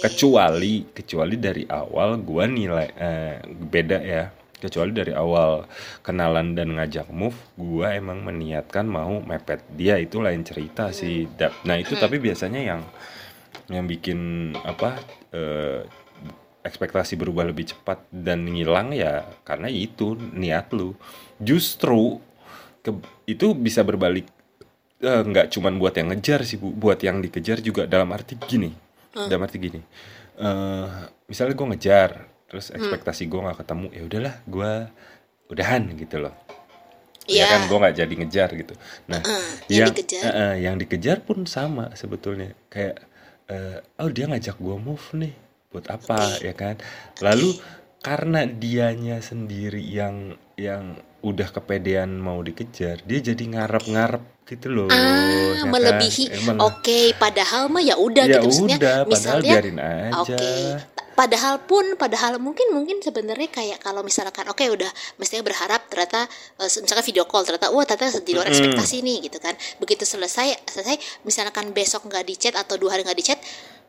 kecuali 0.01 0.89
kecuali 0.91 1.37
dari 1.37 1.65
awal 1.69 2.21
gue 2.25 2.45
nilai 2.49 2.89
eh, 2.97 3.37
beda 3.45 3.99
ya. 4.01 4.25
Kecuali 4.61 4.93
dari 4.93 5.17
awal 5.17 5.65
kenalan 6.05 6.53
dan 6.53 6.77
ngajak 6.77 7.09
move 7.09 7.37
gue 7.57 7.89
emang 7.97 8.21
meniatkan 8.21 8.85
mau 8.85 9.21
mepet. 9.25 9.65
Dia 9.73 9.97
itu 9.97 10.21
lain 10.21 10.45
cerita 10.45 10.93
sih. 10.93 11.25
Da- 11.33 11.53
nah 11.65 11.81
itu 11.81 11.97
tapi 11.97 12.21
biasanya 12.21 12.61
yang 12.61 12.81
yang 13.73 13.89
bikin 13.89 14.53
apa 14.61 15.01
eh, 15.33 15.81
ekspektasi 16.61 17.17
berubah 17.17 17.49
lebih 17.49 17.73
cepat 17.73 18.05
dan 18.13 18.45
ngilang 18.45 18.93
ya 18.93 19.25
karena 19.49 19.73
itu 19.73 20.13
niat 20.17 20.69
lu. 20.77 20.93
Justru 21.41 22.21
ke- 22.85 23.01
itu 23.25 23.57
bisa 23.57 23.81
berbalik 23.81 24.29
eh, 25.01 25.23
nggak 25.25 25.57
cuman 25.57 25.81
buat 25.81 25.97
yang 25.97 26.13
ngejar 26.13 26.45
sih 26.45 26.61
bu. 26.61 26.69
Buat 26.69 27.01
yang 27.01 27.25
dikejar 27.25 27.65
juga. 27.65 27.89
Dalam 27.89 28.13
arti 28.13 28.37
gini 28.37 28.90
dalam 29.13 29.43
arti 29.43 29.59
gini 29.59 29.81
eh 30.37 30.89
misalnya 31.27 31.55
gue 31.55 31.67
ngejar 31.75 32.11
terus 32.47 32.71
ekspektasi 32.71 33.27
gue 33.27 33.41
nggak 33.41 33.59
ketemu 33.61 33.87
ya 33.91 34.03
udahlah 34.03 34.35
gue 34.43 34.73
udahan 35.51 35.83
gitu 35.95 36.19
loh. 36.19 36.35
Ya 37.27 37.43
Iya. 37.43 37.47
kan 37.47 37.61
gue 37.67 37.79
nggak 37.79 37.97
jadi 37.97 38.15
ngejar 38.23 38.49
gitu. 38.55 38.75
Nah 39.07 39.23
Heeh, 39.23 39.51
yang 39.71 39.91
dikejar. 39.91 40.23
eh, 40.23 40.31
eh, 40.31 40.55
yang 40.63 40.75
dikejar 40.75 41.23
pun 41.23 41.47
sama 41.47 41.95
sebetulnya. 41.95 42.55
Kayak 42.67 43.07
eh, 43.47 43.79
oh 43.99 44.11
dia 44.11 44.27
ngajak 44.27 44.59
gue 44.59 44.77
move 44.79 45.07
nih 45.15 45.35
buat 45.71 45.87
apa 45.87 46.39
ya 46.39 46.55
kan? 46.55 46.75
Lalu 47.23 47.55
karena 48.01 48.47
dianya 48.47 49.21
sendiri 49.21 49.79
yang 49.79 50.35
yang 50.55 50.97
udah 51.21 51.53
kepedean 51.53 52.17
mau 52.17 52.41
dikejar 52.41 53.05
dia 53.05 53.21
jadi 53.21 53.45
ngarep-ngarep 53.45 54.40
gitu 54.51 54.67
loh 54.69 54.87
ya 54.87 54.93
ah 54.93 55.07
kan? 55.57 55.71
melebihi 55.71 56.25
Eh, 56.27 56.41
mele- 56.43 56.61
oke 56.61 56.99
padahal 57.17 57.63
mah 57.67 57.81
ya 57.81 57.95
udah 57.97 58.25
ya 58.25 58.37
gitu 58.37 58.45
maksudnya 58.45 58.77
udah 58.77 58.97
padahal 58.99 59.09
misalnya 59.09 59.47
biarin 59.49 59.79
aja 59.79 60.21
Oke. 60.21 60.51
Ta- 60.91 60.99
Padahal 61.13 61.61
pun, 61.61 61.85
padahal 61.95 62.41
mungkin 62.41 62.73
mungkin 62.73 62.97
sebenarnya 62.99 63.53
kayak 63.53 63.79
kalau 63.79 64.01
misalkan, 64.01 64.49
oke 64.49 64.65
udah 64.65 64.89
mestinya 65.15 65.45
berharap 65.45 65.85
ternyata 65.85 66.25
eh, 66.57 66.71
misalkan 66.81 67.05
video 67.05 67.29
call 67.29 67.45
ternyata, 67.45 67.69
wah 67.69 67.85
ternyata 67.85 68.19
di 68.19 68.33
luar 68.33 68.49
Mm-mm. 68.49 68.57
ekspektasi 68.73 69.05
nih 69.05 69.19
gitu 69.23 69.37
kan. 69.37 69.53
Begitu 69.77 70.09
selesai, 70.09 70.65
selesai 70.65 70.97
misalkan 71.21 71.77
besok 71.77 72.09
nggak 72.09 72.25
di 72.25 72.35
chat 72.35 72.57
atau 72.57 72.75
dua 72.75 72.97
hari 72.97 73.05
nggak 73.05 73.13
di 73.15 73.27
chat, 73.27 73.37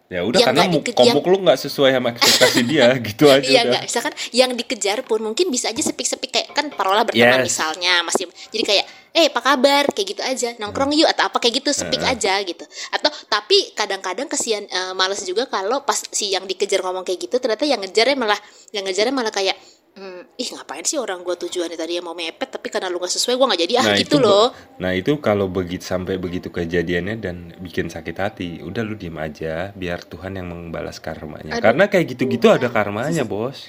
ya 0.10 0.28
udah 0.28 0.44
yang 0.44 0.48
karena 0.52 0.64
nggak 0.68 0.84
dike- 0.84 0.92
komuk 0.94 1.24
lu 1.26 1.38
nggak 1.40 1.56
sesuai 1.58 1.90
sama 1.94 2.08
ekspektasi 2.12 2.60
dia 2.68 2.88
gitu 3.00 3.24
aja 3.26 3.40
Iya 3.40 3.48
udah 3.48 3.64
enggak, 3.64 3.84
misalkan 3.88 4.14
yang 4.32 4.52
dikejar 4.52 4.98
pun 5.02 5.20
mungkin 5.24 5.48
bisa 5.48 5.72
aja 5.72 5.80
sepik-sepik 5.80 6.36
kayak 6.36 6.48
kan 6.52 6.68
parola 6.70 7.08
berteman 7.08 7.40
Yes. 7.40 7.56
misalnya 7.56 8.04
masih 8.04 8.28
jadi 8.50 8.64
kayak 8.66 8.86
eh 9.12 9.28
apa 9.28 9.42
kabar? 9.44 9.92
Kayak 9.92 10.08
gitu 10.16 10.22
aja. 10.24 10.50
Nongkrong 10.60 10.92
yuk 10.96 11.10
atau 11.12 11.28
apa 11.28 11.38
kayak 11.40 11.64
gitu. 11.64 11.70
Sepik 11.76 12.02
aja 12.04 12.40
gitu. 12.44 12.64
Atau 12.92 13.12
tapi 13.28 13.72
kadang-kadang 13.76 14.28
kesian 14.28 14.68
eh, 14.68 14.94
males 14.96 15.24
juga 15.24 15.48
kalau 15.48 15.84
pas 15.88 16.00
si 16.12 16.32
yang 16.32 16.44
dikejar 16.48 16.84
ngomong 16.84 17.04
kayak 17.04 17.28
gitu 17.28 17.36
ternyata 17.40 17.64
yang 17.68 17.80
ngejarnya 17.84 18.16
malah 18.20 18.40
yang 18.72 18.84
ngejarnya 18.88 19.14
malah 19.16 19.34
kayak 19.34 19.56
hmm, 19.96 20.40
ih 20.40 20.50
ngapain 20.56 20.84
sih 20.88 21.00
orang 21.00 21.24
gua 21.24 21.36
tujuannya 21.36 21.76
tadi 21.76 22.00
yang 22.00 22.06
mau 22.08 22.16
mepet 22.16 22.48
tapi 22.48 22.72
karena 22.72 22.88
lu 22.88 23.00
nggak 23.00 23.12
sesuai 23.12 23.36
gua 23.36 23.52
nggak 23.52 23.62
jadi 23.68 23.74
ah 23.80 23.86
gitu 24.00 24.18
itu 24.18 24.18
loh. 24.24 24.56
nah 24.80 24.92
itu 24.96 25.12
kalau 25.20 25.52
begitu 25.52 25.84
sampai 25.84 26.16
begitu 26.16 26.48
kejadiannya 26.48 27.16
dan 27.20 27.56
bikin 27.60 27.92
sakit 27.92 28.16
hati 28.16 28.50
udah 28.64 28.82
lu 28.84 28.96
diem 28.96 29.16
aja 29.20 29.76
biar 29.76 30.04
Tuhan 30.08 30.40
yang 30.40 30.48
membalas 30.52 31.04
karmanya. 31.04 31.60
Aduh. 31.60 31.64
karena 31.72 31.84
kayak 31.92 32.06
gitu-gitu 32.16 32.48
ada 32.48 32.68
karmanya 32.72 33.24
bos. 33.32 33.68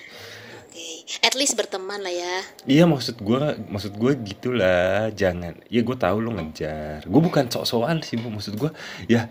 At 1.23 1.35
least 1.37 1.55
berteman 1.59 2.01
lah 2.03 2.15
ya. 2.15 2.35
Iya 2.67 2.85
maksud 2.89 3.21
gua 3.21 3.55
maksud 3.57 3.95
gua 3.97 4.13
gitulah. 4.17 5.11
Jangan 5.13 5.61
ya 5.69 5.81
gue 5.83 5.97
tahu 5.97 6.17
lu 6.23 6.31
ngejar. 6.35 7.05
Gue 7.07 7.21
bukan 7.21 7.49
sok-sokan 7.51 8.01
sih 8.03 8.17
bu. 8.19 8.33
Maksud 8.33 8.55
gua 8.57 8.71
ya 9.07 9.29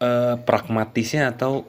eh, 0.00 0.34
pragmatisnya 0.40 1.32
atau 1.36 1.64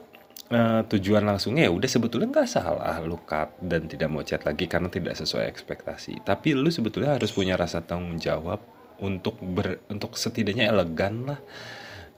eh, 0.48 0.82
tujuan 0.88 1.24
langsungnya 1.24 1.68
ya 1.68 1.72
udah 1.72 1.88
sebetulnya 1.88 2.28
nggak 2.32 2.48
salah 2.48 2.96
lu 3.04 3.20
cut 3.24 3.56
dan 3.60 3.84
tidak 3.86 4.08
mau 4.08 4.24
chat 4.24 4.42
lagi 4.44 4.64
karena 4.64 4.88
tidak 4.88 5.14
sesuai 5.16 5.46
ekspektasi. 5.48 6.24
Tapi 6.24 6.56
lu 6.56 6.68
sebetulnya 6.68 7.16
harus 7.16 7.30
punya 7.32 7.54
rasa 7.54 7.84
tanggung 7.84 8.16
jawab 8.16 8.60
untuk 8.98 9.38
ber 9.38 9.86
untuk 9.92 10.18
setidaknya 10.18 10.72
elegan 10.72 11.28
lah. 11.28 11.40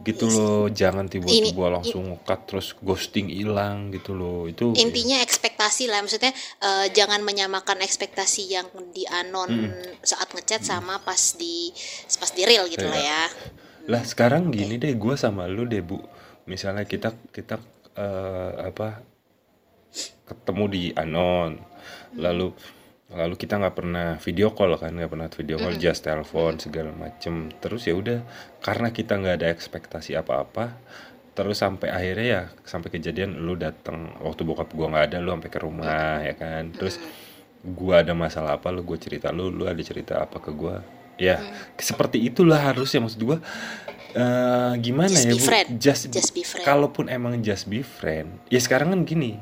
Gitu 0.01 0.33
loh 0.33 0.73
jangan 0.73 1.13
tiba-tiba 1.13 1.69
langsung 1.69 2.17
cut 2.25 2.49
terus 2.49 2.73
ghosting 2.81 3.29
hilang 3.29 3.93
gitu 3.93 4.17
loh. 4.17 4.49
Itu 4.49 4.73
intinya 4.73 5.21
ekspektasi 5.61 5.93
lah. 5.93 6.01
Maksudnya 6.01 6.33
eh, 6.65 6.87
jangan 6.97 7.21
menyamakan 7.21 7.85
ekspektasi 7.85 8.49
yang 8.49 8.67
di 8.97 9.05
anon 9.05 9.69
saat 10.01 10.33
ngechat 10.33 10.65
sama 10.65 11.05
pas 11.05 11.37
di 11.37 11.69
pas 12.17 12.33
di 12.33 12.43
real 12.49 12.65
gitu 12.73 12.89
lah 12.89 12.97
ya. 12.97 13.23
Lah 13.93 14.01
sekarang 14.01 14.49
gini 14.49 14.81
deh, 14.81 14.97
gue 14.97 15.15
sama 15.21 15.45
lu 15.45 15.69
deh 15.69 15.85
bu, 15.85 16.01
misalnya 16.49 16.89
kita 16.89 17.13
kita 17.29 17.61
eh, 17.93 18.53
apa 18.73 19.05
ketemu 20.25 20.65
di 20.73 20.83
anon, 20.97 21.61
lalu 22.17 22.57
lalu 23.11 23.35
kita 23.35 23.59
nggak 23.59 23.75
pernah 23.75 24.09
video 24.23 24.55
call 24.55 24.79
kan, 24.79 24.95
nggak 24.95 25.11
pernah 25.11 25.27
video 25.27 25.59
call, 25.59 25.75
just 25.77 26.07
telepon 26.07 26.57
segala 26.63 26.95
macem. 26.95 27.51
Terus 27.59 27.91
ya 27.91 27.99
udah, 27.99 28.23
karena 28.63 28.95
kita 28.95 29.19
nggak 29.19 29.37
ada 29.43 29.49
ekspektasi 29.51 30.15
apa-apa, 30.15 30.79
terus 31.41 31.57
sampai 31.57 31.89
akhirnya 31.89 32.27
ya 32.29 32.43
sampai 32.69 32.93
kejadian 32.93 33.41
lu 33.41 33.57
datang 33.57 34.13
waktu 34.21 34.45
bokap 34.45 34.69
gua 34.77 34.93
nggak 34.93 35.05
ada, 35.09 35.17
lu 35.25 35.33
sampai 35.33 35.49
ke 35.49 35.59
rumah 35.59 36.21
ya 36.21 36.37
kan, 36.37 36.69
terus 36.77 37.01
gua 37.65 38.05
ada 38.05 38.13
masalah 38.13 38.61
apa 38.61 38.69
lu 38.69 38.85
gue 38.85 39.01
cerita 39.01 39.33
lu 39.33 39.49
lu 39.49 39.65
ada 39.65 39.81
cerita 39.81 40.21
apa 40.21 40.37
ke 40.37 40.53
gua? 40.53 40.85
Ya 41.17 41.41
seperti 41.77 42.21
itulah 42.21 42.61
harusnya 42.61 43.01
maksud 43.01 43.21
gua 43.21 43.39
eh 44.11 44.73
gimana 44.81 45.13
Just 45.13 45.25
ya 45.25 45.33
be 45.33 45.39
bu? 45.39 45.47
friend. 45.49 45.69
just, 45.79 46.03
Just 46.11 46.33
be 46.35 46.43
friend. 46.43 46.67
kalaupun 46.67 47.07
emang 47.07 47.39
just 47.41 47.71
be 47.71 47.81
friend 47.81 48.43
ya 48.51 48.59
sekarang 48.59 48.91
kan 48.91 49.01
gini 49.07 49.39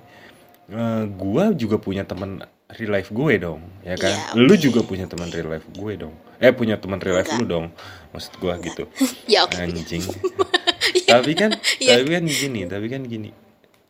eh, 0.69 1.05
gua 1.09 1.57
juga 1.57 1.81
punya 1.81 2.05
teman 2.05 2.45
real 2.77 2.93
life 2.93 3.09
gue 3.09 3.41
dong 3.41 3.65
ya 3.81 3.97
kan? 3.97 4.13
Iya, 4.13 4.37
lu 4.37 4.53
oke. 4.53 4.61
juga 4.61 4.81
punya 4.85 5.09
teman 5.09 5.33
real 5.33 5.49
life 5.49 5.65
gue 5.73 5.93
dong. 5.97 6.13
Eh 6.37 6.53
punya 6.53 6.77
teman 6.77 7.01
real 7.01 7.17
life 7.17 7.33
Enggak. 7.33 7.41
lu 7.41 7.49
dong 7.49 7.67
maksud 8.13 8.37
gua 8.37 8.61
gitu. 8.61 8.85
Ya 9.33 9.49
oke 9.49 9.57
anjing 9.57 10.05
tapi 11.05 11.33
kan 11.33 11.51
Iya. 11.79 11.97
tapi 11.97 12.09
kan 12.11 12.25
gini 12.25 12.61
tapi 12.65 12.87
kan 12.87 13.03
gini. 13.03 13.31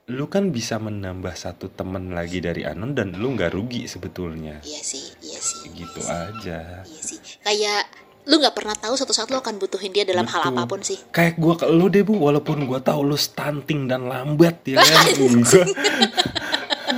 Lu 0.09 0.25
kan 0.25 0.49
bisa 0.49 0.77
menambah 0.77 1.35
satu 1.35 1.69
teman 1.69 2.11
lagi 2.11 2.39
dari 2.39 2.65
anon 2.65 2.93
dan 2.93 3.13
lu 3.13 3.29
nggak 3.31 3.51
rugi 3.51 3.85
sebetulnya. 3.85 4.59
Iya 4.63 4.81
sih 4.81 5.05
iya 5.21 5.37
sih. 5.39 5.69
Gitu 5.69 6.01
aja. 6.03 6.81
Iya 6.81 7.01
sih. 7.03 7.19
Kayak 7.39 7.85
lu 8.25 8.37
nggak 8.37 8.53
pernah 8.53 8.73
tahu 8.73 8.93
suatu 8.95 9.13
saat 9.13 9.29
lu 9.29 9.37
akan 9.37 9.57
butuhin 9.57 9.89
dia 9.89 10.05
dalam 10.05 10.25
hal 10.25 10.43
Betul. 10.43 10.53
apa 10.55 10.63
pun 10.65 10.81
sih. 10.81 10.97
Kayak 11.11 11.37
gua 11.37 11.55
ke 11.55 11.67
lu 11.67 11.87
deh 11.87 12.01
bu 12.03 12.17
walaupun 12.19 12.65
gua 12.65 12.79
tahu 12.79 13.05
lu 13.05 13.17
stunting 13.17 13.85
dan 13.85 14.05
lambat 14.05 14.65
ya 14.65 14.77
kan? 14.79 15.05
Gua- 15.15 15.69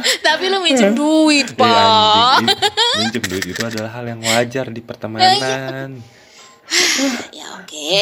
tapi 0.23 0.45
lu 0.47 0.59
minjem 0.61 0.91
duit 0.93 1.51
Eh, 1.51 1.57
pak. 1.57 2.47
minjem 2.97 3.23
duit 3.23 3.45
itu 3.45 3.59
adalah 3.61 3.91
hal 3.93 4.07
yang 4.07 4.21
wajar 4.21 4.67
di 4.69 4.81
pertemanan 4.81 5.99
ya 7.35 7.47
oke. 7.59 7.99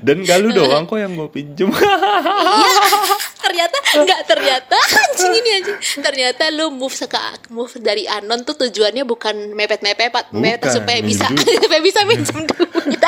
Dan 0.00 0.24
gak 0.24 0.40
lu 0.40 0.56
doang 0.56 0.88
kok 0.88 0.96
yang 0.96 1.12
gue 1.12 1.28
pinjem. 1.28 1.68
Ternyata 3.44 3.76
nggak 3.92 4.20
ternyata. 4.24 4.76
Anjing 4.76 5.32
ini 5.36 5.50
anjing. 5.60 5.78
Ternyata 6.00 6.48
lu 6.48 6.72
move 6.72 6.96
seka 6.96 7.36
move 7.52 7.76
dari 7.84 8.08
anon 8.08 8.40
tuh 8.42 8.56
tujuannya 8.56 9.04
bukan 9.04 9.52
mepet 9.52 9.84
mepet 9.84 10.08
pak. 10.08 10.32
Mepet 10.32 10.72
supaya 10.72 11.04
bisa 11.04 11.28
supaya 11.62 11.80
bisa 11.84 12.00
minjem 12.08 12.48
duit. 12.48 13.04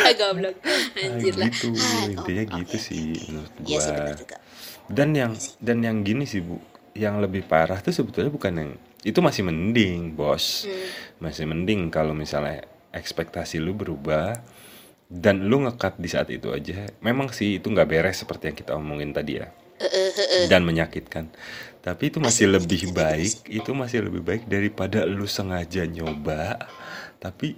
Ah 0.00 0.12
goblok. 0.16 0.56
Anjir 0.96 1.34
lah. 1.36 1.52
gitu. 1.52 1.76
Ah, 1.76 2.08
intinya 2.08 2.42
gitu 2.64 2.76
sih 2.80 3.00
menurut 3.28 3.52
iya 3.68 3.78
sih 3.84 3.92
gua 3.92 4.16
dan 4.86 5.10
yang 5.14 5.32
dan 5.58 5.82
yang 5.82 6.06
gini 6.06 6.24
sih 6.26 6.42
bu 6.42 6.62
yang 6.96 7.20
lebih 7.20 7.44
parah 7.44 7.78
tuh 7.84 7.92
sebetulnya 7.92 8.32
bukan 8.32 8.52
yang 8.56 8.70
itu 9.06 9.20
masih 9.22 9.46
mending 9.46 10.16
bos. 10.16 10.66
Hmm. 10.66 11.24
masih 11.28 11.48
mending 11.48 11.88
kalau 11.88 12.12
misalnya 12.12 12.66
ekspektasi 12.92 13.56
lu 13.56 13.72
berubah 13.72 14.36
dan 15.06 15.46
lu 15.46 15.62
ngekat 15.64 15.96
di 15.96 16.08
saat 16.10 16.28
itu 16.34 16.50
aja. 16.50 16.90
Memang 17.00 17.30
sih 17.30 17.62
itu 17.62 17.70
nggak 17.70 17.88
beres 17.88 18.20
seperti 18.20 18.50
yang 18.50 18.56
kita 18.58 18.72
omongin 18.74 19.14
tadi 19.14 19.38
ya. 19.38 19.48
Dan 20.50 20.64
menyakitkan. 20.64 21.30
Tapi 21.84 22.10
itu 22.10 22.18
masih 22.18 22.50
lebih 22.50 22.90
baik 22.90 23.46
itu 23.46 23.70
masih 23.70 24.02
lebih 24.08 24.24
baik 24.26 24.42
daripada 24.50 25.06
lu 25.06 25.28
sengaja 25.30 25.86
nyoba. 25.86 26.66
Tapi 27.22 27.54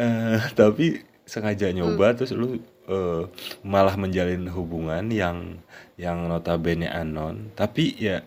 eh 0.00 0.40
tapi 0.58 1.04
sengaja 1.28 1.68
nyoba 1.74 2.14
Hmm. 2.14 2.16
terus 2.16 2.32
lu 2.32 2.56
eh, 2.86 3.22
malah 3.66 3.98
menjalin 3.98 4.46
hubungan 4.48 5.04
yang 5.12 5.60
yang 6.00 6.24
notabene 6.30 6.88
anon. 6.88 7.52
Tapi 7.52 7.98
ya 8.00 8.24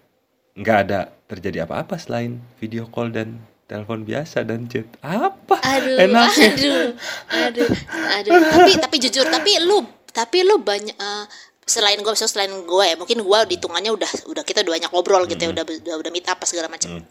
nggak 0.60 0.78
ada 0.88 1.00
terjadi 1.32 1.64
apa-apa 1.64 1.96
selain 1.96 2.44
video 2.60 2.84
call 2.92 3.16
dan 3.16 3.40
telepon 3.70 4.04
biasa 4.04 4.44
dan 4.44 4.68
chat. 4.68 4.90
Apa? 5.00 5.56
Aduh 5.62 5.98
enaknya 6.04 6.50
aduh 6.52 6.88
aduh 7.32 7.70
aduh. 8.18 8.32
Tapi 8.44 8.72
tapi 8.82 8.96
jujur 9.00 9.26
tapi 9.30 9.62
lu 9.64 9.86
tapi 10.12 10.44
lu 10.44 10.60
banyak 10.60 10.98
eh, 10.98 11.26
selain 11.70 12.02
gue 12.02 12.14
selain 12.18 12.50
gue 12.50 12.84
ya 12.84 12.98
mungkin 12.98 13.22
gue 13.22 13.40
hitungannya 13.56 13.94
udah 13.94 14.12
udah 14.26 14.44
kita 14.44 14.66
udah 14.66 14.74
banyak 14.74 14.90
ngobrol 14.90 15.24
gitu 15.30 15.38
ya 15.48 15.50
udah 15.54 15.64
udah 15.64 15.96
udah 16.02 16.12
meet 16.12 16.26
up 16.26 16.42
apa 16.42 16.46
segala 16.50 16.68
macam. 16.68 16.98
Hmm. 16.98 17.06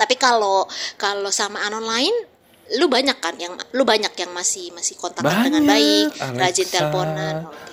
tapi 0.00 0.16
kalau 0.16 0.64
kalau 0.96 1.28
sama 1.28 1.60
anon 1.68 1.84
lain 1.84 2.14
lu 2.80 2.88
banyak 2.88 3.16
kan 3.20 3.36
yang 3.36 3.52
lu 3.76 3.84
banyak 3.84 4.12
yang 4.16 4.32
masih 4.32 4.72
masih 4.72 4.96
kontak 4.96 5.24
dengan 5.24 5.64
Banyak, 5.64 5.68
baik 5.68 6.10
rajin 6.40 6.66
Alexa. 6.68 6.72
teleponan. 6.72 7.36
Oke 7.48 7.68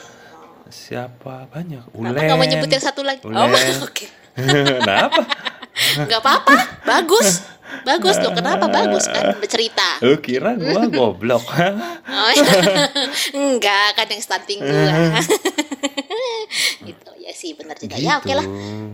siapa? 0.76 1.48
Banyak. 1.50 1.94
Kenapa 1.94 2.20
nggak 2.20 2.38
mau 2.38 2.48
nyebut 2.48 2.70
yang 2.70 2.84
satu 2.84 3.02
lagi? 3.06 3.22
Oh, 3.24 3.32
Ulen. 3.32 3.76
oke. 3.88 4.06
nah 4.06 4.25
apa 5.06 5.22
Nggak 5.76 6.20
apa-apa. 6.20 6.56
Bagus. 6.84 7.44
Bagus 7.84 8.16
loh. 8.18 8.32
Kenapa 8.32 8.66
bagus 8.68 9.04
kan 9.06 9.36
bercerita? 9.36 10.00
lu 10.00 10.16
kira 10.18 10.56
gua 10.56 10.88
goblok 10.88 11.44
Oh, 11.44 12.32
enggak 13.36 13.88
kan 13.94 14.08
yang 14.08 14.22
stunting 14.22 14.60
gua. 14.62 15.20
gitu 16.82 17.12
ya 17.18 17.32
sih 17.34 17.52
benar 17.54 17.76
juga. 17.76 17.98
Ya 17.98 18.18
oke 18.18 18.32
lah. 18.32 18.46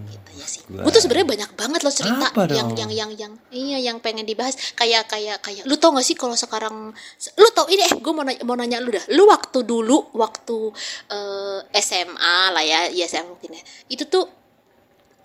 Gitu 0.08 0.30
ya 0.34 0.48
sih. 0.48 0.62
Gua- 0.66 0.82
Gue 0.82 0.92
tuh 0.92 1.02
sebenarnya 1.02 1.28
banyak 1.30 1.52
banget 1.54 1.80
loh 1.82 1.94
cerita 1.94 2.28
yang 2.50 2.70
dong? 2.70 2.78
yang 2.80 2.90
yang 2.90 3.12
yang 3.14 3.34
iya 3.52 3.78
yang 3.80 3.98
pengen 4.00 4.26
dibahas 4.26 4.58
kayak 4.74 5.06
kayak 5.06 5.38
kayak 5.40 5.62
lu 5.64 5.76
tau 5.76 5.92
gak 5.92 6.02
sih 6.02 6.16
kalau 6.16 6.34
sekarang 6.34 6.96
lu 7.36 7.48
tau 7.52 7.68
ini 7.68 7.84
eh 7.84 7.94
gue 7.94 8.12
mau 8.12 8.24
nanya, 8.24 8.42
mau 8.42 8.56
nanya 8.56 8.78
lu 8.80 8.90
dah 8.90 9.06
lu 9.12 9.28
waktu 9.28 9.62
dulu 9.62 10.10
waktu 10.14 10.58
eh, 11.08 11.60
SMA 11.78 12.18
lah 12.50 12.64
ya 12.64 12.90
ya 12.90 13.06
SMA 13.06 13.30
mungkin 13.30 13.54
ya 13.54 13.62
itu 13.88 14.08
tuh 14.08 14.41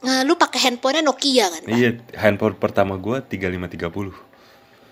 eh, 0.06 0.22
lu 0.22 0.34
pakai 0.34 0.60
handphonenya 0.64 1.02
Nokia 1.02 1.46
kan 1.48 1.62
Pak? 1.62 1.70
iya 1.72 1.90
handphone 2.16 2.54
pertama 2.54 2.94
gua 2.96 3.20
3530 3.20 4.14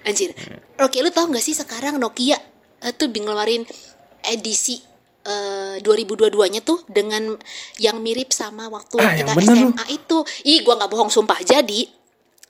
Anjir. 0.05 0.37
Oke, 0.79 1.01
lu 1.01 1.09
tau 1.09 1.25
gak 1.27 1.41
sih 1.41 1.55
sekarang 1.55 1.97
Nokia 1.97 2.37
eh, 2.79 2.93
tuh 2.93 3.07
di 3.07 3.19
ngeluarin 3.19 3.65
edisi 4.23 4.77
eh 5.23 5.81
2022-nya 5.81 6.61
tuh 6.61 6.85
dengan 6.87 7.33
yang 7.79 7.97
mirip 7.99 8.29
sama 8.31 8.69
waktu 8.69 8.97
Ah, 8.99 9.15
kita 9.15 9.33
bener 9.33 9.57
lu. 9.57 9.73
SMA 9.73 9.85
itu. 9.91 10.17
Ih, 10.45 10.61
gua 10.61 10.77
nggak 10.77 10.91
bohong 10.91 11.09
sumpah. 11.09 11.41
Jadi 11.41 11.89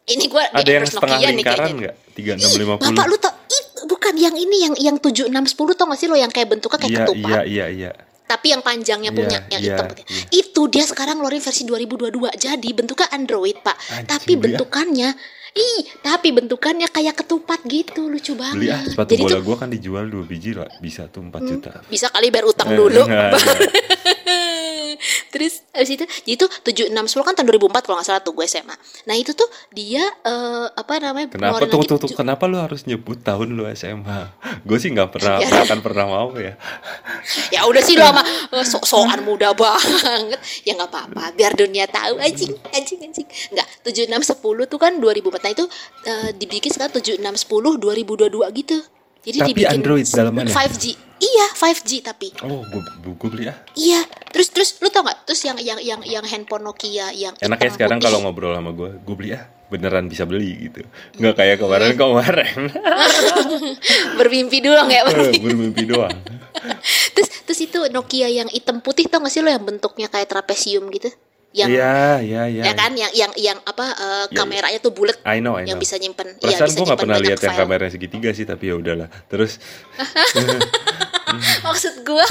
ini 0.06 0.24
gua 0.26 0.42
Ada 0.50 0.70
yang 0.72 0.84
setengah 0.84 1.14
Nokia 1.14 1.22
nih 1.24 1.36
lingkaran 1.36 1.70
nggak? 1.78 1.94
Tiga 2.12 2.30
enam 2.34 2.50
Ih, 2.50 2.58
lima 2.58 2.74
Bapak 2.74 2.90
puluh. 2.90 3.06
lu 3.06 3.16
tau 3.16 3.32
itu 3.46 3.80
bukan 3.84 4.14
yang 4.16 4.34
ini 4.34 4.56
yang 4.60 4.74
yang 4.76 4.96
7 4.96 5.30
6 5.30 5.30
10 5.30 5.78
tau 5.78 5.86
gak 5.86 5.94
sih 5.96 6.08
lo 6.08 6.16
yang 6.16 6.28
kayak 6.28 6.48
bentuknya 6.48 6.78
kayak 6.80 6.90
Iya 6.90 7.00
ketupat. 7.04 7.30
iya 7.30 7.40
iya 7.44 7.66
iya. 7.70 7.90
Tapi 8.24 8.46
yang 8.50 8.64
panjangnya 8.64 9.12
Iya, 9.12 9.18
punya 9.20 9.38
yang 9.46 9.60
iya, 9.60 9.74
hitam 9.76 9.84
putih. 9.86 10.04
iya. 10.08 10.24
Itu 10.32 10.62
dia 10.66 10.84
sekarang 10.84 11.20
ngeluarin 11.20 11.44
versi 11.44 11.62
2022. 11.62 12.32
Jadi 12.34 12.68
bentuknya 12.72 13.08
Android, 13.10 13.56
Pak. 13.60 13.76
Anjing, 13.76 14.08
tapi 14.08 14.32
ah. 14.32 14.40
bentukannya 14.40 15.10
Ih, 15.54 15.86
tapi 16.02 16.34
bentukannya 16.34 16.90
kayak 16.90 17.14
ketupat 17.14 17.62
gitu, 17.70 18.10
lucu 18.10 18.34
banget. 18.34 18.58
Beli 18.58 18.68
ah 18.74 18.82
sepatu 18.82 19.14
Jadi 19.14 19.22
bola 19.22 19.30
tuh 19.30 19.42
gua 19.46 19.56
kan 19.62 19.68
dijual 19.70 20.04
dua 20.10 20.26
biji 20.26 20.50
lah, 20.50 20.66
bisa 20.82 21.06
tuh 21.06 21.22
4 21.22 21.30
juta. 21.46 21.70
bisa 21.86 22.10
kali 22.10 22.34
bayar 22.34 22.50
utang 22.50 22.74
Eh, 22.74 22.76
dulu. 22.76 23.06
enggak, 23.06 23.38
enggak. 23.38 23.58
Terus 25.34 25.66
habis 25.74 25.90
itu, 25.98 26.04
jadi 26.06 26.32
itu 26.38 26.46
7 26.46 26.94
6 26.94 27.10
10 27.10 27.26
kan 27.26 27.34
tahun 27.34 27.58
2004 27.58 27.82
kalau 27.82 27.98
nggak 27.98 28.06
salah 28.06 28.22
tuh 28.22 28.38
gue 28.38 28.46
SMA. 28.46 28.70
Nah, 29.10 29.18
itu 29.18 29.34
tuh 29.34 29.50
dia 29.74 30.06
eh, 30.06 30.66
apa 30.70 31.02
namanya? 31.02 31.34
Kenapa 31.34 31.66
tuh, 31.66 31.82
tuh, 31.82 32.14
kenapa 32.14 32.46
lu 32.46 32.62
harus 32.62 32.86
nyebut 32.86 33.18
tahun 33.18 33.50
lu 33.50 33.66
SMA? 33.74 34.30
Gue 34.68 34.78
sih 34.78 34.94
nggak 34.94 35.10
pernah, 35.10 35.42
Ya. 35.42 35.50
nggak 35.50 35.66
akan 35.66 35.80
pernah 35.82 36.04
mau 36.06 36.30
ya. 36.38 36.54
Ya 37.54 37.66
udah 37.66 37.82
sih 37.82 37.98
lo 37.98 38.06
sama 38.06 38.22
eh, 38.54 38.62
sok-sokan 38.62 39.26
muda 39.26 39.50
banget. 39.58 40.38
Ya 40.62 40.78
nggak 40.78 40.90
apa-apa, 40.94 41.34
biar 41.34 41.58
dunia 41.58 41.90
tahu 41.90 42.14
anjing, 42.22 42.54
anjing, 42.70 43.02
anjing. 43.02 43.26
Enggak, 43.50 43.66
7 43.82 44.06
6 44.06 44.38
10 44.38 44.70
tuh 44.70 44.78
kan 44.78 44.92
2004. 45.02 45.42
Nah, 45.42 45.50
itu 45.50 45.64
eh, 46.06 46.30
dibikin 46.38 46.70
sekarang 46.70 46.94
7 46.94 47.18
6 47.18 47.26
10 47.50 47.82
2022 47.82 48.60
gitu. 48.62 48.78
Jadi 49.24 49.38
Tapi 49.40 49.48
dibikin 49.50 49.80
Android 49.80 50.06
dalamannya? 50.06 50.52
5G. 50.52 50.84
Iya, 51.24 51.46
5G 51.56 51.90
tapi. 52.04 52.28
Oh, 52.44 52.60
gue 52.68 52.82
gue 53.00 53.28
beli 53.32 53.48
ah. 53.48 53.56
Iya, 53.72 54.04
terus 54.28 54.52
terus 54.52 54.76
lu 54.84 54.92
tau 54.92 55.00
nggak? 55.00 55.24
Terus 55.24 55.40
yang 55.48 55.56
yang 55.56 55.78
yang 55.80 56.00
yang 56.04 56.24
handphone 56.28 56.60
Nokia 56.60 57.08
yang 57.16 57.32
Enaknya 57.40 57.72
hitam 57.72 57.76
sekarang 57.80 57.98
kalau 58.04 58.20
ngobrol 58.20 58.52
sama 58.52 58.76
gue, 58.76 59.00
gue 59.00 59.14
beli 59.16 59.32
ah. 59.32 59.48
Beneran 59.72 60.12
bisa 60.12 60.28
beli 60.28 60.68
gitu. 60.68 60.84
Nggak 61.16 61.34
kayak 61.40 61.56
kemarin 61.56 61.96
kemarin. 61.96 62.58
bermimpi 64.20 64.60
doang 64.60 64.92
ya 64.92 65.08
bermimpi. 65.08 65.40
Bermimpi 65.40 65.82
doang. 65.88 66.12
terus 67.16 67.28
terus 67.48 67.60
itu 67.64 67.78
Nokia 67.88 68.28
yang 68.28 68.48
hitam 68.52 68.84
putih 68.84 69.08
tau 69.08 69.24
gak 69.24 69.32
sih 69.32 69.40
lo 69.40 69.48
yang 69.48 69.64
bentuknya 69.64 70.12
kayak 70.12 70.28
trapesium 70.28 70.86
gitu 70.92 71.10
yang 71.54 71.70
Iya, 71.70 72.18
iya, 72.20 72.42
iya. 72.50 72.62
ya 72.66 72.72
kan 72.74 72.90
yang 72.92 73.12
yang 73.14 73.32
yang 73.34 73.58
apa 73.62 73.86
eh, 73.86 74.24
Ya, 74.26 74.36
kameranya 74.36 74.78
tuh 74.78 74.90
bulat 74.90 75.14
I 75.22 75.38
know, 75.38 75.54
I 75.54 75.62
know. 75.62 75.70
yang 75.70 75.78
bisa 75.78 75.94
nyimpen 75.94 76.34
iya 76.34 76.50
Perasaan 76.50 76.66
bisa 76.66 76.76
gue 76.76 76.84
nggak 76.84 77.00
pernah 77.00 77.18
lihat 77.18 77.38
yang 77.40 77.54
kameranya 77.56 77.92
segitiga 77.94 78.30
sih, 78.30 78.42
tapi 78.42 78.68
ya 78.68 78.74
udahlah. 78.74 79.06
Terus 79.24 79.62
maksud 81.64 81.94
gua 82.02 82.26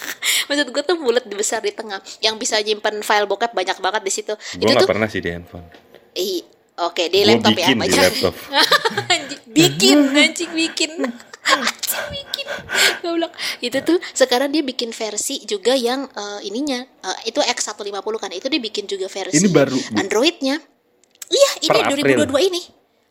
maksud 0.48 0.66
gua 0.68 0.82
tuh 0.84 0.96
bulat 0.96 1.24
besar 1.28 1.58
di 1.58 1.70
tengah 1.70 1.98
yang 2.20 2.34
bisa 2.36 2.58
nyimpen 2.58 3.02
file 3.02 3.26
bokep 3.26 3.52
banyak 3.52 3.76
banget 3.76 4.02
di 4.02 4.12
situ 4.12 4.32
gue 4.34 4.62
itu 4.62 4.72
nggak 4.72 4.88
pernah 4.88 5.06
sih 5.06 5.18
di 5.18 5.30
handphone. 5.30 5.66
ih 6.14 6.42
oke 6.78 7.02
di 7.04 7.18
Gua 7.20 7.28
laptop 7.34 7.52
ya 7.52 7.66
bikin 7.66 7.76
di 7.76 7.82
baca. 7.84 8.00
laptop. 8.00 8.34
Bikin 9.48 9.98
anjing 10.12 10.52
bikin 10.52 10.90
bikin 12.12 12.46
goblok 13.02 13.32
itu 13.64 13.78
tuh 13.84 13.98
sekarang 14.12 14.52
dia 14.52 14.62
bikin 14.64 14.92
versi 14.92 15.42
juga 15.48 15.72
yang 15.74 16.06
eh, 16.08 16.40
ininya 16.48 16.80
eh, 16.84 17.18
itu 17.30 17.40
X150 17.40 18.14
kan 18.20 18.30
itu 18.34 18.46
dia 18.50 18.60
bikin 18.60 18.84
juga 18.84 19.06
versi 19.08 19.38
Ini 19.40 19.48
baru. 19.48 19.78
Androidnya 19.96 20.56
iya 21.28 21.50
ini 21.64 21.68
Per 21.68 21.84
April. 21.92 22.26
2022 22.28 22.48
ini 22.52 22.60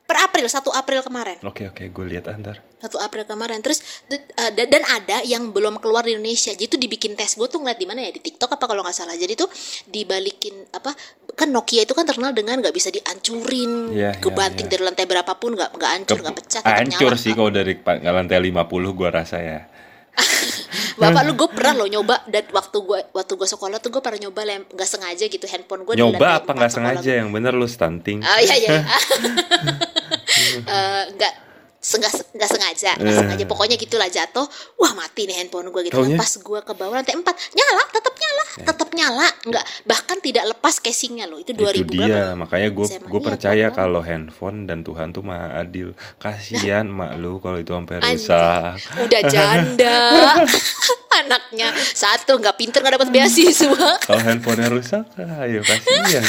per 0.07 0.17
April 0.23 0.47
1 0.47 0.63
April 0.73 0.99
kemarin 1.03 1.37
Oke, 1.43 1.67
oke, 1.69 1.83
gue 1.89 2.05
lihat 2.07 2.29
ah, 2.31 2.37
ntar. 2.39 2.57
1 2.77 2.93
April 3.01 3.25
kemarin 3.25 3.59
terus 3.65 3.81
uh, 4.13 4.51
dan 4.53 4.83
ada 4.85 5.25
yang 5.25 5.49
belum 5.49 5.81
keluar 5.81 6.05
di 6.05 6.13
Indonesia 6.13 6.53
jadi 6.53 6.69
tuh 6.69 6.77
dibikin 6.77 7.17
tes 7.17 7.33
gue 7.33 7.47
tuh 7.49 7.57
ngeliat 7.57 7.79
di 7.81 7.87
mana 7.89 8.05
ya 8.05 8.11
di 8.13 8.21
TikTok 8.21 8.53
apa 8.53 8.65
kalau 8.69 8.85
nggak 8.85 8.93
salah 8.93 9.17
jadi 9.17 9.33
tuh 9.33 9.49
dibalikin 9.89 10.53
apa 10.77 10.93
kan 11.33 11.49
Nokia 11.49 11.89
itu 11.89 11.97
kan 11.97 12.05
terkenal 12.05 12.37
dengan 12.37 12.61
nggak 12.61 12.73
bisa 12.73 12.93
dihancurin 12.93 13.93
iya, 13.93 14.13
kebanting 14.21 14.69
iya. 14.69 14.71
dari 14.77 14.83
lantai 14.85 15.05
berapapun 15.09 15.57
nggak 15.57 15.69
nggak 15.73 15.91
hancur 15.97 16.17
nggak 16.21 16.35
pecah 16.37 16.61
Hancur 16.61 17.13
sih 17.17 17.33
kalau 17.33 17.49
dari 17.49 17.77
lantai 17.85 18.37
50 18.37 18.53
gue 18.69 19.09
rasa 19.09 19.37
ya. 19.41 19.59
bapak 21.01 21.29
lu 21.29 21.37
gue 21.37 21.49
pernah 21.53 21.77
lo 21.77 21.85
nyoba 21.85 22.25
dan 22.25 22.49
waktu 22.49 22.77
gue 22.81 22.99
waktu 23.13 23.33
gue 23.37 23.47
sekolah 23.53 23.77
tuh 23.77 23.93
gue 23.93 24.01
pernah 24.01 24.17
nyoba 24.17 24.41
lem 24.49 24.65
nggak 24.65 24.89
sengaja 24.89 25.29
gitu 25.29 25.45
handphone 25.45 25.85
gue 25.85 25.93
Nyoba 25.93 26.41
apa 26.41 26.57
nggak 26.57 26.73
sengaja 26.73 27.21
yang 27.21 27.29
bener 27.29 27.53
lu 27.53 27.69
stunting. 27.69 28.25
Ah 28.25 28.41
iya 28.41 28.55
iya. 28.57 28.69
iya. 28.81 28.83
Eh, 30.67 31.03
nggak 31.17 31.33
nggak 31.89 32.11
nggak 32.33 32.49
sengaja 32.49 32.91
nggak 32.93 33.07
Eh. 33.07 33.17
sengaja. 33.17 33.43
Pokoknya 33.45 33.75
gitulah 33.75 34.05
jatuh. 34.05 34.43
Wah 34.75 34.91
mati 34.91 35.23
nih 35.23 35.39
handphone 35.39 35.69
gue 35.69 35.81
gitu 35.85 35.95
kan. 35.95 36.03
Taunya? 36.03 36.17
pas 36.17 36.31
gue 36.33 36.59
ke 36.61 36.73
bawah 36.73 36.93
lantai 36.93 37.15
empat 37.15 37.35
nyala 37.53 37.83
tetap 37.87 38.13
nyala 38.13 38.43
tetap 38.59 38.89
nyala. 38.91 39.27
Nggak 39.41 39.63
bahkan 39.83 40.17
tidak 40.19 40.43
lepas 40.49 40.75
casingnya 40.77 41.25
loh. 41.25 41.37
Itu 41.37 41.51
2000 41.51 41.87
itu 41.87 41.95
berapa 41.95 42.03
dia. 42.03 42.35
makanya 42.35 42.69
gue 42.69 42.85
gue 42.89 43.15
Iya, 43.17 43.27
percaya 43.29 43.67
kalau 43.71 44.01
handphone 44.01 44.65
dan 44.65 44.81
Tuhan 44.81 45.09
tuh 45.09 45.21
maha 45.21 45.57
adil. 45.57 45.95
Kasihan 46.17 46.83
mak 46.85 47.15
lu 47.15 47.39
kalau 47.39 47.55
itu 47.55 47.71
sampai 47.71 48.03
rusak. 48.03 48.75
Udah 48.97 49.21
janda. 49.23 49.97
Anaknya 51.17 51.71
satu 51.93 52.35
nggak 52.35 52.57
pinter 52.57 52.79
nggak 52.79 52.95
dapat 52.95 53.09
beasiswa. 53.09 53.97
Kalau 53.99 54.19
handphonenya 54.19 54.69
rusak 54.69 55.05
ayo 55.17 55.61
kasihan. 55.61 56.25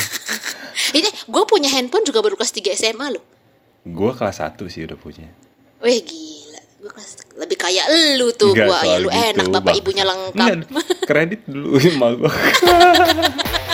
Ini 0.90 1.08
gue 1.26 1.42
punya 1.44 1.68
handphone 1.68 2.02
juga 2.02 2.20
baru 2.20 2.34
kelas 2.34 2.52
3 2.52 2.72
SMA 2.72 3.08
loh. 3.10 3.24
Gue 3.84 4.12
kelas 4.12 4.38
1 4.38 4.56
sih 4.68 4.84
udah 4.84 4.96
punya 4.96 5.28
Weh 5.78 5.98
gila. 6.02 6.60
Gue 6.78 6.90
kelas 6.94 7.12
lebih 7.38 7.58
kayak 7.58 7.86
lu 8.18 8.30
tuh 8.34 8.54
gue 8.54 8.66
ya 8.66 8.98
lu 8.98 9.10
gitu, 9.10 9.18
enak 9.34 9.46
bapak 9.50 9.74
Bang. 9.74 9.78
ibunya 9.82 10.04
lengkap. 10.06 10.48
Kredit 11.06 11.40
dulu 11.46 11.78
emak 11.90 12.10
gue 12.18 12.32